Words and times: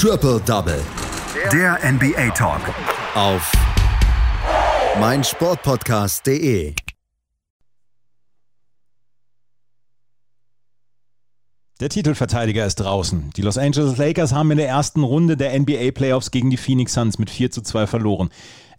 Triple 0.00 0.40
Double. 0.46 0.80
Der 1.52 1.76
NBA 1.82 2.30
Talk. 2.30 2.60
Auf 3.16 3.50
meinsportpodcast.de. 5.00 6.72
Der 11.80 11.88
Titelverteidiger 11.88 12.64
ist 12.64 12.76
draußen. 12.76 13.30
Die 13.36 13.42
Los 13.42 13.58
Angeles 13.58 13.96
Lakers 13.96 14.32
haben 14.32 14.52
in 14.52 14.58
der 14.58 14.68
ersten 14.68 15.02
Runde 15.02 15.36
der 15.36 15.58
NBA 15.58 15.90
Playoffs 15.90 16.30
gegen 16.30 16.50
die 16.50 16.56
Phoenix 16.56 16.92
Suns 16.92 17.18
mit 17.18 17.28
4 17.28 17.50
zu 17.50 17.62
2 17.62 17.88
verloren. 17.88 18.28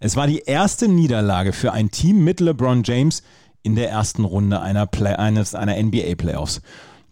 Es 0.00 0.16
war 0.16 0.26
die 0.26 0.38
erste 0.38 0.88
Niederlage 0.88 1.52
für 1.52 1.72
ein 1.72 1.90
Team 1.90 2.24
mit 2.24 2.40
LeBron 2.40 2.82
James 2.82 3.22
in 3.62 3.74
der 3.74 3.90
ersten 3.90 4.24
Runde 4.24 4.62
einer, 4.62 4.86
Play 4.86 5.16
eines, 5.16 5.54
einer 5.54 5.76
NBA 5.82 6.14
Playoffs. 6.14 6.62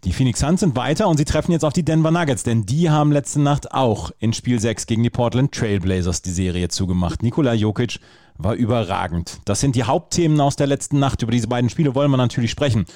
Die 0.09 0.14
Phoenix 0.14 0.40
Suns 0.40 0.61
sind 0.61 0.75
weiter 0.75 1.06
und 1.06 1.18
sie 1.18 1.27
treffen 1.27 1.52
jetzt 1.52 1.66
auf 1.66 1.75
die 1.75 1.84
Denver 1.84 2.11
Nuggets, 2.11 2.43
denn 2.43 2.64
die 2.64 2.88
haben 2.88 3.12
letzte 3.12 3.43
Nacht 3.43 3.72
auch 3.72 4.11
in 4.18 4.32
Spiel 4.32 4.58
6 4.58 4.86
gegen 4.86 5.02
die 5.02 5.11
Portland 5.11 5.53
Trailblazers 5.53 6.22
die 6.22 6.30
Serie 6.30 6.68
zugemacht. 6.68 7.22
Nikola 7.22 7.53
Jokic 7.53 8.00
war 8.39 8.54
überragend. 8.54 9.39
Das 9.44 9.61
sind 9.61 9.76
die 9.76 9.85
Hauptthemen 9.85 10.40
aus 10.40 10.57
der 10.57 10.66
letzten 10.66 10.99
Nacht. 10.99 11.21
Über 11.21 11.30
diese 11.30 11.46
beiden 11.46 11.68
Spiele 11.68 11.94
wollen 11.94 12.11
wir 12.11 12.16
natürlich 12.16 12.50
sprechen 12.50 12.86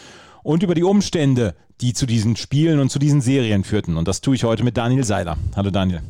und 0.43 0.63
über 0.63 0.75
die 0.75 0.85
Umstände, 0.85 1.55
die 1.83 1.93
zu 1.93 2.07
diesen 2.07 2.35
Spielen 2.37 2.81
und 2.81 2.89
zu 2.89 2.99
diesen 2.99 3.21
Serien 3.21 3.63
führten. 3.63 3.99
Und 3.99 4.09
das 4.09 4.23
tue 4.23 4.35
ich 4.35 4.45
heute 4.45 4.65
mit 4.65 4.79
Daniel 4.79 5.05
Seiler. 5.05 5.37
Hallo 5.55 5.71
Daniel. 5.71 6.01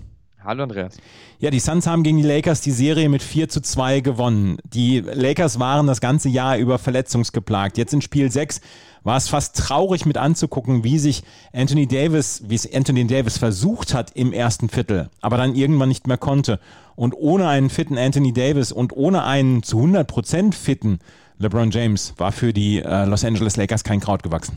Hallo 0.45 0.64
Andreas. 0.64 0.96
Ja, 1.38 1.51
die 1.51 1.60
Suns 1.60 1.87
haben 1.87 2.02
gegen 2.02 2.16
die 2.16 2.24
Lakers 2.24 2.60
die 2.60 2.73
Serie 2.73 3.09
mit 3.09 3.23
4 3.23 3.48
zu 3.48 3.60
2 3.60 4.01
gewonnen. 4.01 4.59
Die 4.65 5.01
Lakers 5.01 5.60
waren 5.60 5.87
das 5.87 6.01
ganze 6.01 6.28
Jahr 6.28 6.56
über 6.59 6.78
verletzungsgeplagt. 6.78 7.78
Jetzt 7.78 7.95
in 7.95 8.02
Spiel 8.02 8.30
6 8.30 8.60
war 9.05 9.16
es 9.16 9.28
fast 9.28 9.56
traurig 9.56 10.05
mit 10.05 10.16
anzugucken, 10.16 10.84
wie 10.84 10.98
sich 10.98 11.23
Anthony 11.52 11.87
Davis, 11.87 12.42
wie 12.46 12.55
es 12.55 12.73
Anthony 12.73 13.06
Davis 13.06 13.38
versucht 13.38 13.95
hat 13.95 14.12
im 14.12 14.32
ersten 14.32 14.68
Viertel, 14.68 15.10
aber 15.20 15.37
dann 15.37 15.55
irgendwann 15.55 15.88
nicht 15.88 16.06
mehr 16.06 16.18
konnte. 16.18 16.59
Und 16.95 17.15
ohne 17.15 17.48
einen 17.48 17.70
fitten 17.70 17.98
Anthony 17.98 18.32
Davis 18.32 18.73
und 18.73 18.93
ohne 18.96 19.24
einen 19.24 19.62
zu 19.62 19.79
100% 19.79 20.54
fitten 20.54 20.99
LeBron 21.38 21.71
James 21.71 22.15
war 22.18 22.32
für 22.32 22.52
die 22.52 22.80
äh, 22.80 23.04
Los 23.04 23.24
Angeles 23.24 23.56
Lakers 23.56 23.84
kein 23.84 24.01
Kraut 24.01 24.23
gewachsen. 24.23 24.56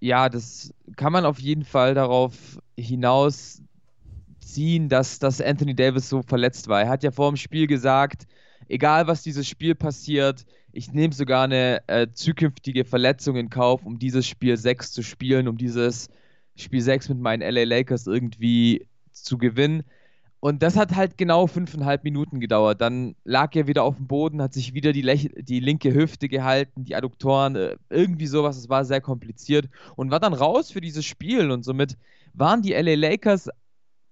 Ja, 0.00 0.28
das 0.28 0.72
kann 0.96 1.12
man 1.12 1.24
auf 1.24 1.38
jeden 1.38 1.64
Fall 1.64 1.94
darauf 1.94 2.32
hinausziehen, 4.46 4.88
dass, 4.88 5.18
dass 5.18 5.40
Anthony 5.40 5.74
Davis 5.74 6.08
so 6.08 6.22
verletzt 6.22 6.68
war. 6.68 6.82
Er 6.82 6.88
hat 6.88 7.02
ja 7.02 7.10
vor 7.10 7.30
dem 7.30 7.36
Spiel 7.36 7.66
gesagt, 7.66 8.26
egal 8.68 9.06
was 9.06 9.22
dieses 9.22 9.46
Spiel 9.46 9.74
passiert, 9.74 10.44
ich 10.72 10.92
nehme 10.92 11.14
sogar 11.14 11.44
eine 11.44 11.80
äh, 11.88 12.06
zukünftige 12.12 12.84
Verletzung 12.84 13.36
in 13.36 13.50
Kauf, 13.50 13.84
um 13.84 13.98
dieses 13.98 14.26
Spiel 14.26 14.56
6 14.56 14.92
zu 14.92 15.02
spielen, 15.02 15.48
um 15.48 15.56
dieses 15.56 16.08
Spiel 16.54 16.82
6 16.82 17.08
mit 17.10 17.18
meinen 17.18 17.42
LA 17.42 17.64
Lakers 17.64 18.06
irgendwie 18.06 18.86
zu 19.12 19.38
gewinnen. 19.38 19.84
Und 20.38 20.62
das 20.62 20.76
hat 20.76 20.94
halt 20.94 21.16
genau 21.16 21.46
fünfeinhalb 21.46 22.04
Minuten 22.04 22.40
gedauert. 22.40 22.80
Dann 22.82 23.16
lag 23.24 23.56
er 23.56 23.66
wieder 23.66 23.84
auf 23.84 23.96
dem 23.96 24.06
Boden, 24.06 24.42
hat 24.42 24.52
sich 24.52 24.74
wieder 24.74 24.92
die, 24.92 25.02
die 25.02 25.60
linke 25.60 25.94
Hüfte 25.94 26.28
gehalten, 26.28 26.84
die 26.84 26.94
Adduktoren, 26.94 27.56
äh, 27.56 27.76
irgendwie 27.88 28.26
sowas. 28.26 28.58
Es 28.58 28.68
war 28.68 28.84
sehr 28.84 29.00
kompliziert 29.00 29.68
und 29.96 30.10
war 30.10 30.20
dann 30.20 30.34
raus 30.34 30.70
für 30.70 30.82
dieses 30.82 31.06
Spiel. 31.06 31.50
Und 31.50 31.64
somit 31.64 31.96
waren 32.34 32.60
die 32.60 32.74
LA 32.74 32.94
Lakers 32.94 33.48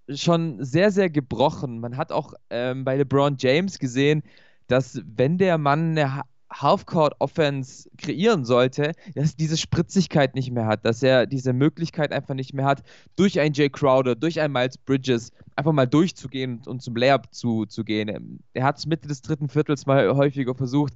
schon 0.08 0.62
sehr, 0.64 0.90
sehr 0.90 1.10
gebrochen. 1.10 1.80
Man 1.80 1.96
hat 1.96 2.12
auch 2.12 2.34
ähm, 2.50 2.84
bei 2.84 2.96
LeBron 2.96 3.36
James 3.38 3.78
gesehen, 3.78 4.22
dass 4.66 5.00
wenn 5.04 5.38
der 5.38 5.58
Mann 5.58 5.96
eine 5.98 6.22
Halfcourt-Offense 6.52 7.90
kreieren 7.98 8.44
sollte, 8.44 8.92
dass 9.14 9.36
diese 9.36 9.56
Spritzigkeit 9.56 10.34
nicht 10.34 10.50
mehr 10.50 10.66
hat, 10.66 10.84
dass 10.84 11.02
er 11.02 11.26
diese 11.26 11.52
Möglichkeit 11.52 12.12
einfach 12.12 12.34
nicht 12.34 12.54
mehr 12.54 12.64
hat, 12.64 12.82
durch 13.16 13.40
einen 13.40 13.54
Jay 13.54 13.68
Crowder, 13.68 14.14
durch 14.14 14.40
einen 14.40 14.52
Miles 14.52 14.78
Bridges 14.78 15.32
einfach 15.56 15.72
mal 15.72 15.86
durchzugehen 15.86 16.62
und 16.66 16.82
zum 16.82 16.96
Layup 16.96 17.32
zu, 17.32 17.66
zu 17.66 17.84
gehen. 17.84 18.40
Er 18.52 18.64
hat 18.64 18.78
es 18.78 18.86
Mitte 18.86 19.08
des 19.08 19.22
dritten 19.22 19.48
Viertels 19.48 19.86
mal 19.86 20.14
häufiger 20.14 20.54
versucht, 20.54 20.94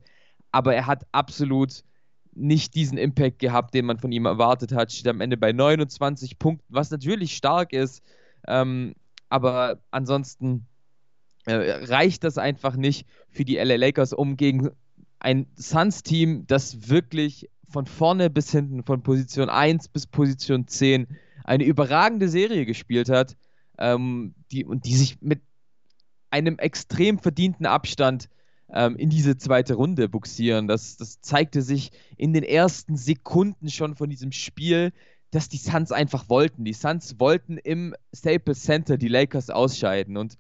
aber 0.53 0.75
er 0.75 0.87
hat 0.87 1.07
absolut 1.13 1.83
nicht 2.35 2.75
diesen 2.75 2.99
Impact 2.99 3.41
gehabt, 3.41 3.75
den 3.75 3.87
man 3.87 3.99
von 3.99 4.13
ihm 4.13 4.27
erwartet 4.27 4.73
hat. 4.73 4.93
Steht 4.93 5.09
am 5.09 5.21
Ende 5.21 5.37
bei 5.37 5.53
29 5.53 6.39
Punkten, 6.39 6.73
was 6.73 6.91
natürlich 6.91 7.37
stark 7.37 7.73
ist, 7.73 8.03
ähm, 8.47 8.95
aber 9.29 9.79
ansonsten 9.91 10.67
äh, 11.47 11.55
reicht 11.55 12.25
das 12.25 12.39
einfach 12.39 12.77
nicht 12.77 13.07
für 13.31 13.45
die 13.45 13.57
LA 13.57 13.77
Lakers, 13.77 14.13
um 14.13 14.37
gegen 14.37 14.71
ein 15.19 15.47
Suns-Team, 15.57 16.47
das 16.47 16.89
wirklich 16.89 17.49
von 17.69 17.87
vorne 17.87 18.31
bis 18.31 18.51
hinten, 18.51 18.83
von 18.83 19.03
Position 19.03 19.49
1 19.49 19.89
bis 19.89 20.07
Position 20.07 20.67
10, 20.67 21.07
eine 21.45 21.65
überragende 21.65 22.29
Serie 22.29 22.67
gespielt 22.67 23.09
hat 23.09 23.37
ähm, 23.79 24.35
die, 24.53 24.65
und 24.65 24.85
die 24.85 24.95
sich 24.95 25.21
mit 25.21 25.41
einem 26.31 26.59
extrem 26.59 27.19
verdienten 27.19 27.67
Abstand 27.67 28.29
ähm, 28.71 28.97
in 28.97 29.09
diese 29.09 29.39
zweite 29.39 29.75
Runde 29.75 30.09
buxieren. 30.09 30.69
Das, 30.69 30.97
das 30.97 31.21
zeigte 31.21 31.63
sich 31.63 31.91
in 32.17 32.33
den 32.33 32.43
ersten 32.43 32.97
Sekunden 32.97 33.71
schon 33.71 33.97
von 33.97 34.11
diesem 34.11 34.33
Spiel, 34.33 34.93
dass 35.31 35.49
die 35.49 35.59
Suns 35.59 35.93
einfach 35.93 36.29
wollten. 36.29 36.65
Die 36.65 36.73
Suns 36.73 37.19
wollten 37.19 37.59
im 37.59 37.95
Staples 38.15 38.63
Center 38.63 38.97
die 38.97 39.09
Lakers 39.09 39.51
ausscheiden 39.51 40.17
und 40.17 40.39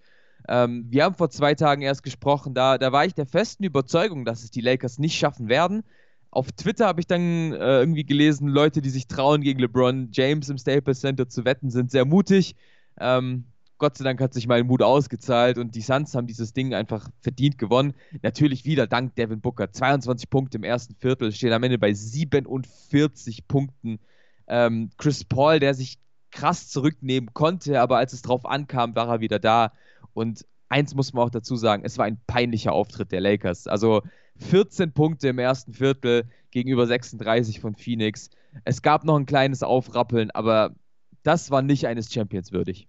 ähm, 0.49 0.87
wir 0.89 1.05
haben 1.05 1.15
vor 1.15 1.31
zwei 1.31 1.55
Tagen 1.55 1.83
erst 1.83 2.03
gesprochen, 2.03 2.55
da, 2.55 2.79
da 2.79 2.91
war 2.91 3.05
ich 3.05 3.15
der 3.15 3.27
festen 3.27 3.65
Überzeugung, 3.65 4.25
dass 4.25 4.43
es 4.45 4.51
die 4.51 4.63
Lakers 4.63 4.99
nicht 4.99 5.19
schaffen 5.19 5.49
werden. 5.49 5.83
Auf 6.31 6.53
Twitter 6.53 6.87
habe 6.87 7.01
ich 7.01 7.07
dann 7.07 7.53
äh, 7.53 7.81
irgendwie 7.81 8.05
gelesen, 8.05 8.49
Leute, 8.49 8.81
die 8.81 8.91
sich 8.91 9.09
trauen, 9.09 9.43
gegen 9.43 9.61
LeBron 9.61 10.09
James 10.13 10.49
im 10.49 10.59
Staples 10.59 11.01
Center 11.01 11.29
zu 11.29 11.45
wetten, 11.45 11.71
sind 11.71 11.91
sehr 11.91 12.05
mutig. 12.05 12.55
Ähm, 12.99 13.45
Gott 13.79 13.97
sei 13.97 14.05
Dank 14.05 14.21
hat 14.21 14.35
sich 14.35 14.47
mein 14.47 14.67
Mut 14.67 14.83
ausgezahlt 14.83 15.57
und 15.57 15.75
die 15.75 15.83
Suns 15.83 16.15
haben 16.15 16.27
dieses 16.27 16.53
Ding 16.53 16.75
einfach 16.75 17.09
verdient 17.21 17.59
gewonnen. 17.59 17.95
Natürlich 18.23 18.65
wieder 18.65 18.87
dank 18.87 19.15
Devin 19.15 19.41
Booker. 19.41 19.71
22 19.71 20.29
Punkte 20.29 20.59
im 20.59 20.65
ersten 20.65 20.97
Viertel, 20.97 21.31
steht 21.33 21.53
am 21.53 21.63
Ende 21.63 21.79
bei 21.79 21.93
47 21.93 23.47
Punkten. 23.47 24.01
Ähm, 24.49 24.91
Chris 24.97 25.25
Paul, 25.25 25.61
der 25.61 25.75
sich 25.75 25.99
krass 26.31 26.69
zurücknehmen 26.69 27.33
konnte, 27.33 27.81
aber 27.81 27.99
als 27.99 28.13
es 28.13 28.23
drauf 28.23 28.45
ankam, 28.47 28.95
war 28.95 29.09
er 29.09 29.21
wieder 29.21 29.39
da. 29.39 29.73
Und 30.15 30.45
eins 30.69 30.95
muss 30.95 31.13
man 31.13 31.25
auch 31.25 31.31
dazu 31.31 31.57
sagen, 31.57 31.85
es 31.85 31.99
war 31.99 32.05
ein 32.05 32.21
peinlicher 32.27 32.73
Auftritt 32.73 33.13
der 33.13 33.21
Lakers. 33.21 33.67
Also 33.67 34.03
14 34.37 34.93
Punkte 34.93 35.29
im 35.29 35.39
ersten 35.39 35.75
Viertel 35.75 36.25
gegenüber 36.51 36.87
36 36.87 37.61
von 37.61 37.75
Phoenix. 37.75 38.31
Es 38.65 38.83
gab 38.83 39.05
noch 39.05 39.17
ein 39.17 39.27
kleines 39.27 39.63
Aufrappeln, 39.63 40.31
aber 40.31 40.75
das 41.23 41.51
war 41.51 41.63
nicht 41.63 41.87
eines 41.87 42.13
Champions 42.13 42.53
würdig. 42.53 42.89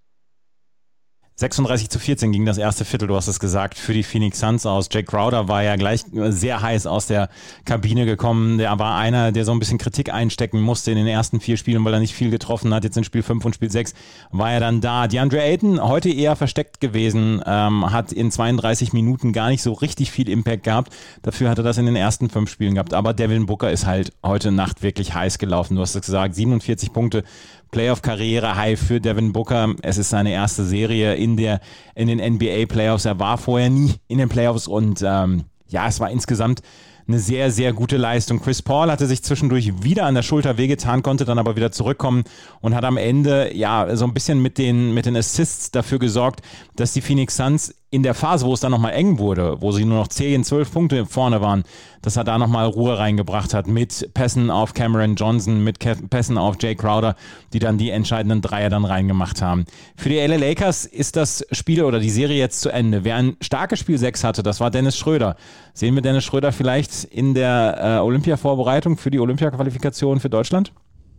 36 1.40 1.90
zu 1.90 2.00
14 2.00 2.34
ging 2.34 2.46
das 2.46 2.58
erste 2.58 2.84
Viertel, 2.84 3.08
du 3.08 3.16
hast 3.16 3.30
es 3.30 3.40
gesagt, 3.40 3.78
für 3.78 3.94
die 3.94 4.04
Phoenix 4.04 4.42
Suns 4.42 4.66
aus. 4.66 4.90
Jake 4.92 5.06
Crowder 5.06 5.48
war 5.48 5.64
ja 5.64 5.78
gleich 5.78 6.02
sehr 6.12 6.62
heiß 6.62 6.86
aus 6.86 7.08
der 7.08 7.30
Kabine 7.64 8.06
gekommen. 8.06 8.58
Der 8.58 8.78
war 8.78 8.98
einer, 8.98 9.32
der 9.32 9.46
so 9.46 9.54
ein 9.54 9.60
bisschen 9.60 9.78
Kritik 9.78 10.14
einstecken 10.14 10.60
musste 10.60 10.92
in 10.92 10.98
den 10.98 11.08
ersten 11.08 11.40
vier 11.40 11.56
Spielen, 11.56 11.86
weil 11.86 11.94
er 11.94 12.02
nicht 12.02 12.14
viel 12.14 12.30
getroffen 12.30 12.74
hat. 12.74 12.84
Jetzt 12.84 12.98
in 12.98 13.06
Spiel 13.06 13.24
5 13.24 13.46
und 13.46 13.56
Spiel 13.56 13.72
6 13.72 13.94
war 14.32 14.52
er 14.52 14.60
dann 14.60 14.82
da. 14.82 15.08
DeAndre 15.08 15.42
Ayton, 15.42 15.82
heute 15.82 16.10
eher 16.10 16.36
versteckt 16.36 16.82
gewesen, 16.82 17.42
ähm, 17.46 17.90
hat 17.90 18.12
in 18.12 18.32
32 18.32 18.92
Minuten 18.92 19.32
gar 19.32 19.48
nicht 19.48 19.62
so 19.62 19.72
richtig 19.72 20.12
viel 20.12 20.28
Impact 20.28 20.64
gehabt. 20.64 20.94
Dafür 21.22 21.50
hat 21.50 21.58
er 21.58 21.64
das 21.64 21.78
in 21.78 21.86
den 21.86 21.96
ersten 21.96 22.30
fünf 22.30 22.50
Spielen 22.50 22.74
gehabt. 22.74 22.94
Aber 22.94 23.14
Devin 23.14 23.46
Booker 23.46 23.72
ist 23.72 23.86
halt 23.86 24.12
heute 24.26 24.52
Nacht 24.52 24.84
wirklich 24.84 25.14
heiß 25.14 25.38
gelaufen. 25.38 25.78
Du 25.78 25.82
hast 25.82 25.96
es 25.96 26.06
gesagt, 26.06 26.36
47 26.36 26.92
Punkte 26.92 27.24
Playoff-Karriere-High 27.72 28.80
für 28.80 29.00
Devin 29.00 29.34
Booker. 29.34 29.76
Es 29.82 29.98
ist 29.98 30.10
seine 30.10 30.32
erste 30.32 30.64
Serie 30.64 31.16
in, 31.16 31.38
der, 31.38 31.60
in 31.96 32.08
den 32.08 32.20
NBA-Playoffs. 32.20 33.06
Er 33.06 33.20
war 33.20 33.38
vorher 33.38 33.70
nie 33.70 33.96
in 34.08 34.18
den 34.18 34.30
Playoffs 34.30 34.68
und 34.68 35.04
ähm, 35.06 35.46
ja, 35.68 35.88
es 35.88 36.00
war 36.00 36.10
insgesamt 36.10 36.62
eine 37.10 37.20
sehr, 37.20 37.52
sehr 37.52 37.74
gute 37.74 37.98
Leistung. 37.98 38.40
Chris 38.40 38.62
Paul 38.62 38.92
hatte 38.92 39.08
sich 39.08 39.24
zwischendurch 39.24 39.84
wieder 39.84 40.06
an 40.06 40.14
der 40.14 40.22
Schulter 40.22 40.58
wehgetan, 40.58 41.02
konnte 41.02 41.26
dann 41.26 41.40
aber 41.40 41.56
wieder 41.56 41.72
zurückkommen 41.72 42.24
und 42.62 42.76
hat 42.76 42.86
am 42.86 42.98
Ende 42.98 43.56
ja 43.56 43.96
so 43.96 44.06
ein 44.06 44.14
bisschen 44.14 44.42
mit 44.42 44.60
den, 44.60 44.94
mit 44.94 45.08
den 45.08 45.18
Assists 45.18 45.72
dafür 45.72 45.98
gesorgt, 45.98 46.42
dass 46.76 46.94
die 46.94 47.02
Phoenix 47.02 47.36
Suns 47.36 47.74
in 47.92 48.04
der 48.04 48.14
Phase, 48.14 48.46
wo 48.46 48.54
es 48.54 48.60
dann 48.60 48.72
nochmal 48.72 48.94
eng 48.94 49.18
wurde, 49.18 49.62
wo 49.62 49.72
sie 49.72 49.84
nur 49.84 49.98
noch 49.98 50.08
10, 50.08 50.44
12 50.44 50.72
Punkte 50.72 51.06
vorne 51.08 51.42
waren, 51.42 51.64
dass 52.04 52.18
er 52.18 52.24
da 52.24 52.38
nochmal 52.38 52.68
Ruhe 52.68 52.98
reingebracht 53.00 53.54
hat 53.56 53.68
mit 53.68 54.14
Pässen 54.14 54.52
auf 54.52 54.76
Cameron 54.76 55.16
Johnson, 55.16 55.64
mit 55.64 55.80
Pässen 55.80 56.38
auf 56.38 56.58
Jay 56.62 56.76
Crowder, 56.76 57.16
die 57.52 57.60
dann 57.60 57.80
die 57.80 57.90
entscheidenden 57.90 58.42
Dreier 58.42 58.70
dann 58.70 58.86
reingemacht 58.86 59.42
haben. 59.42 59.66
Für 59.96 60.10
die 60.10 60.20
LA 60.20 60.36
Lakers 60.36 60.86
ist 60.86 61.16
das 61.16 61.46
Spiel 61.52 61.84
oder 61.84 62.00
die 62.00 62.12
Serie 62.12 62.38
jetzt 62.38 62.62
zu 62.62 62.70
Ende. 62.70 63.04
Wer 63.04 63.16
ein 63.16 63.38
starkes 63.42 63.80
Spiel 63.80 63.98
6 63.98 64.24
hatte, 64.24 64.44
das 64.44 64.60
war 64.60 64.70
Dennis 64.70 64.96
Schröder. 64.96 65.36
Sehen 65.74 65.96
wir 65.96 66.04
Dennis 66.04 66.26
Schröder 66.26 66.52
vielleicht 66.52 66.99
in 67.04 67.34
der 67.34 67.78
äh, 67.80 68.00
Olympia-Vorbereitung 68.00 68.98
für 68.98 69.12
die 69.12 69.20
Olympia-Qualifikation 69.20 70.20
für 70.20 70.30
Deutschland? 70.30 70.74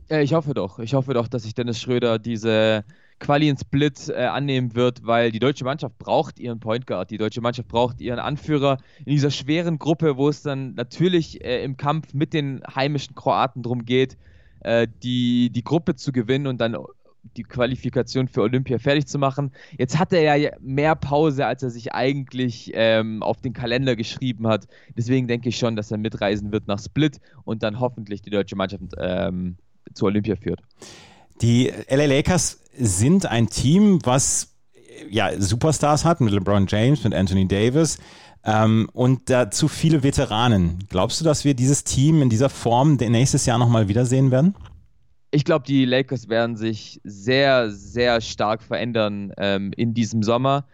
Ja, 0.09 0.21
ich 0.21 0.35
hoffe 0.35 0.55
doch. 0.55 0.79
Ich 0.81 0.95
hoffe 0.95 1.15
doch, 1.15 1.29
dass 1.29 1.45
sich 1.45 1.55
Dennis 1.55 1.81
Schröder 1.81 2.19
diese 2.19 2.85
Quali 3.21 3.49
in 3.49 3.57
Split 3.57 4.09
äh, 4.09 4.25
annehmen 4.25 4.75
wird, 4.75 5.07
weil 5.07 5.31
die 5.31 5.39
deutsche 5.39 5.65
Mannschaft 5.65 5.99
braucht 5.99 6.41
ihren 6.41 6.59
Point 6.59 6.87
Guard, 6.87 7.11
die 7.11 7.19
deutsche 7.19 7.41
Mannschaft 7.41 7.69
braucht 7.69 8.01
ihren 8.01 8.19
Anführer 8.19 8.79
in 9.05 9.13
dieser 9.13 9.31
schweren 9.31 9.79
Gruppe, 9.79 10.17
wo 10.17 10.29
es 10.29 10.43
dann 10.43 10.75
natürlich 10.75 11.45
äh, 11.45 11.63
im 11.63 11.77
Kampf 11.77 12.13
mit 12.15 12.33
den 12.33 12.63
heimischen 12.75 13.15
Kroaten 13.15 13.63
darum 13.63 13.85
geht, 13.85 14.17
äh, 14.61 14.89
die, 15.03 15.51
die 15.51 15.63
Gruppe 15.63 15.95
zu 15.95 16.13
gewinnen 16.13 16.47
und 16.47 16.61
dann 16.61 16.77
die 17.37 17.43
Qualifikation 17.43 18.29
für 18.29 18.43
Olympia 18.43 18.79
fertig 18.79 19.07
zu 19.07 19.19
machen. 19.19 19.53
Jetzt 19.79 19.99
hat 19.99 20.13
er 20.13 20.37
ja 20.37 20.51
mehr 20.61 20.95
Pause, 20.95 21.47
als 21.47 21.63
er 21.63 21.71
sich 21.71 21.93
eigentlich 21.93 22.71
ähm, 22.75 23.23
auf 23.23 23.41
den 23.41 23.53
Kalender 23.53 23.97
geschrieben 23.97 24.47
hat. 24.47 24.67
Deswegen 24.97 25.29
denke 25.29 25.49
ich 25.49 25.57
schon, 25.57 25.77
dass 25.77 25.91
er 25.91 25.99
mitreisen 25.99 26.53
wird 26.53 26.67
nach 26.67 26.79
Split 26.79 27.21
und 27.45 27.63
dann 27.63 27.81
hoffentlich 27.81 28.23
die 28.23 28.31
deutsche 28.31 28.57
Mannschaft 28.57 28.83
ähm, 28.99 29.57
zur 29.95 30.09
Olympia 30.09 30.37
führt. 30.37 30.61
Die 31.43 31.73
LA 31.89 32.07
Lakers 32.07 32.61
sind 32.77 33.27
ein 33.27 33.49
Team, 33.49 34.01
was 34.05 34.55
ja 35.09 35.31
Superstars 35.39 36.05
hat 36.05 36.21
mit 36.21 36.33
LeBron 36.33 36.67
James, 36.69 37.05
mit 37.05 37.15
Anthony 37.15 37.49
Davis. 37.49 37.99
Ähm, 38.43 38.89
und 38.93 39.29
dazu 39.29 39.69
viele 39.69 40.03
Veteranen. 40.03 40.79
Glaubst 40.89 41.21
du, 41.21 41.25
dass 41.25 41.45
wir 41.45 41.55
dieses 41.55 41.85
Team 41.85 42.23
in 42.23 42.31
dieser 42.31 42.49
Form 42.49 42.95
nächstes 42.95 43.45
Jahr 43.47 43.59
nochmal 43.59 43.89
wiedersehen 43.89 44.31
werden? 44.31 44.55
Ich 45.33 45.45
glaube, 45.45 45.65
die 45.65 45.85
Lakers 45.85 46.29
werden 46.29 46.57
sich 46.57 47.01
sehr, 47.05 47.71
sehr 47.71 48.21
stark 48.21 48.63
verändern 48.63 49.33
ähm, 49.37 49.73
in 49.77 49.95
diesem 49.95 50.23
Sommer. 50.23 50.67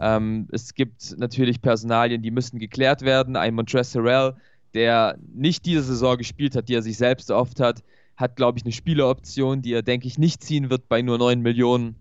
Ähm, 0.00 0.48
es 0.50 0.74
gibt 0.74 1.16
natürlich 1.18 1.60
Personalien, 1.60 2.22
die 2.22 2.30
müssen 2.30 2.58
geklärt 2.58 3.02
werden. 3.02 3.36
Ein 3.36 3.54
Montrezl 3.54 3.98
Harrell, 3.98 4.34
der 4.74 5.18
nicht 5.34 5.66
diese 5.66 5.82
Saison 5.82 6.16
gespielt 6.16 6.56
hat, 6.56 6.68
die 6.68 6.74
er 6.74 6.82
sich 6.82 6.96
selbst 6.96 7.30
oft 7.30 7.60
hat, 7.60 7.82
hat, 8.16 8.36
glaube 8.36 8.58
ich, 8.58 8.64
eine 8.64 8.72
Spieleroption, 8.72 9.62
die 9.62 9.72
er, 9.72 9.82
denke 9.82 10.06
ich, 10.06 10.18
nicht 10.18 10.42
ziehen 10.42 10.70
wird 10.70 10.88
bei 10.88 11.02
nur 11.02 11.18
9 11.18 11.40
Millionen. 11.40 11.96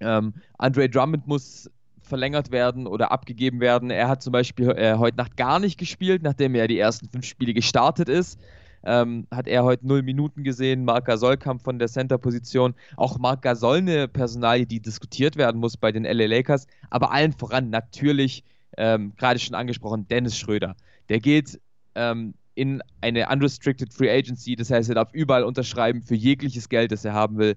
Ähm, 0.00 0.34
Andre 0.58 0.88
Drummond 0.88 1.26
muss 1.26 1.70
verlängert 2.00 2.50
werden 2.50 2.86
oder 2.86 3.10
abgegeben 3.10 3.60
werden. 3.60 3.90
Er 3.90 4.08
hat 4.08 4.22
zum 4.22 4.32
Beispiel 4.32 4.70
äh, 4.70 4.96
heute 4.98 5.16
Nacht 5.16 5.36
gar 5.36 5.58
nicht 5.58 5.78
gespielt, 5.78 6.22
nachdem 6.22 6.54
er 6.54 6.68
die 6.68 6.78
ersten 6.78 7.08
fünf 7.08 7.24
Spiele 7.24 7.54
gestartet 7.54 8.08
ist. 8.08 8.38
Ähm, 8.84 9.26
hat 9.30 9.48
er 9.48 9.64
heute 9.64 9.86
null 9.86 10.02
Minuten 10.02 10.44
gesehen. 10.44 10.84
Marc 10.84 11.06
Gasol 11.06 11.36
kam 11.36 11.58
von 11.58 11.78
der 11.78 11.88
Center-Position. 11.88 12.74
Auch 12.96 13.18
Marc 13.18 13.42
Gasol 13.42 13.78
eine 13.78 14.08
Personalie, 14.08 14.66
die 14.66 14.80
diskutiert 14.80 15.36
werden 15.36 15.60
muss 15.60 15.76
bei 15.76 15.90
den 15.90 16.04
LA 16.04 16.26
Lakers. 16.26 16.66
Aber 16.90 17.12
allen 17.12 17.32
voran 17.32 17.70
natürlich, 17.70 18.44
ähm, 18.76 19.14
gerade 19.16 19.38
schon 19.38 19.54
angesprochen, 19.54 20.06
Dennis 20.08 20.36
Schröder. 20.36 20.76
Der 21.08 21.20
geht 21.20 21.60
ähm, 21.94 22.34
in 22.54 22.82
eine 23.00 23.28
unrestricted 23.28 23.92
Free 23.92 24.10
Agency, 24.10 24.56
das 24.56 24.70
heißt, 24.70 24.88
er 24.88 24.94
darf 24.96 25.12
überall 25.12 25.44
unterschreiben 25.44 26.02
für 26.02 26.14
jegliches 26.14 26.68
Geld, 26.68 26.92
das 26.92 27.04
er 27.04 27.14
haben 27.14 27.38
will. 27.38 27.56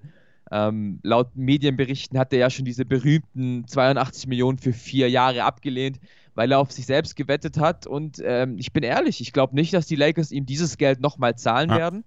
Ähm, 0.50 0.98
laut 1.02 1.36
Medienberichten 1.36 2.18
hat 2.18 2.32
er 2.32 2.38
ja 2.38 2.50
schon 2.50 2.64
diese 2.64 2.84
berühmten 2.84 3.66
82 3.66 4.26
Millionen 4.26 4.58
für 4.58 4.72
vier 4.72 5.10
Jahre 5.10 5.44
abgelehnt, 5.44 6.00
weil 6.38 6.52
er 6.52 6.60
auf 6.60 6.70
sich 6.70 6.86
selbst 6.86 7.16
gewettet 7.16 7.58
hat. 7.58 7.88
Und 7.88 8.22
ähm, 8.24 8.58
ich 8.58 8.72
bin 8.72 8.84
ehrlich, 8.84 9.20
ich 9.20 9.32
glaube 9.32 9.56
nicht, 9.56 9.74
dass 9.74 9.88
die 9.88 9.96
Lakers 9.96 10.30
ihm 10.30 10.46
dieses 10.46 10.78
Geld 10.78 11.00
nochmal 11.00 11.36
zahlen 11.36 11.68
ja. 11.68 11.78
werden, 11.78 12.04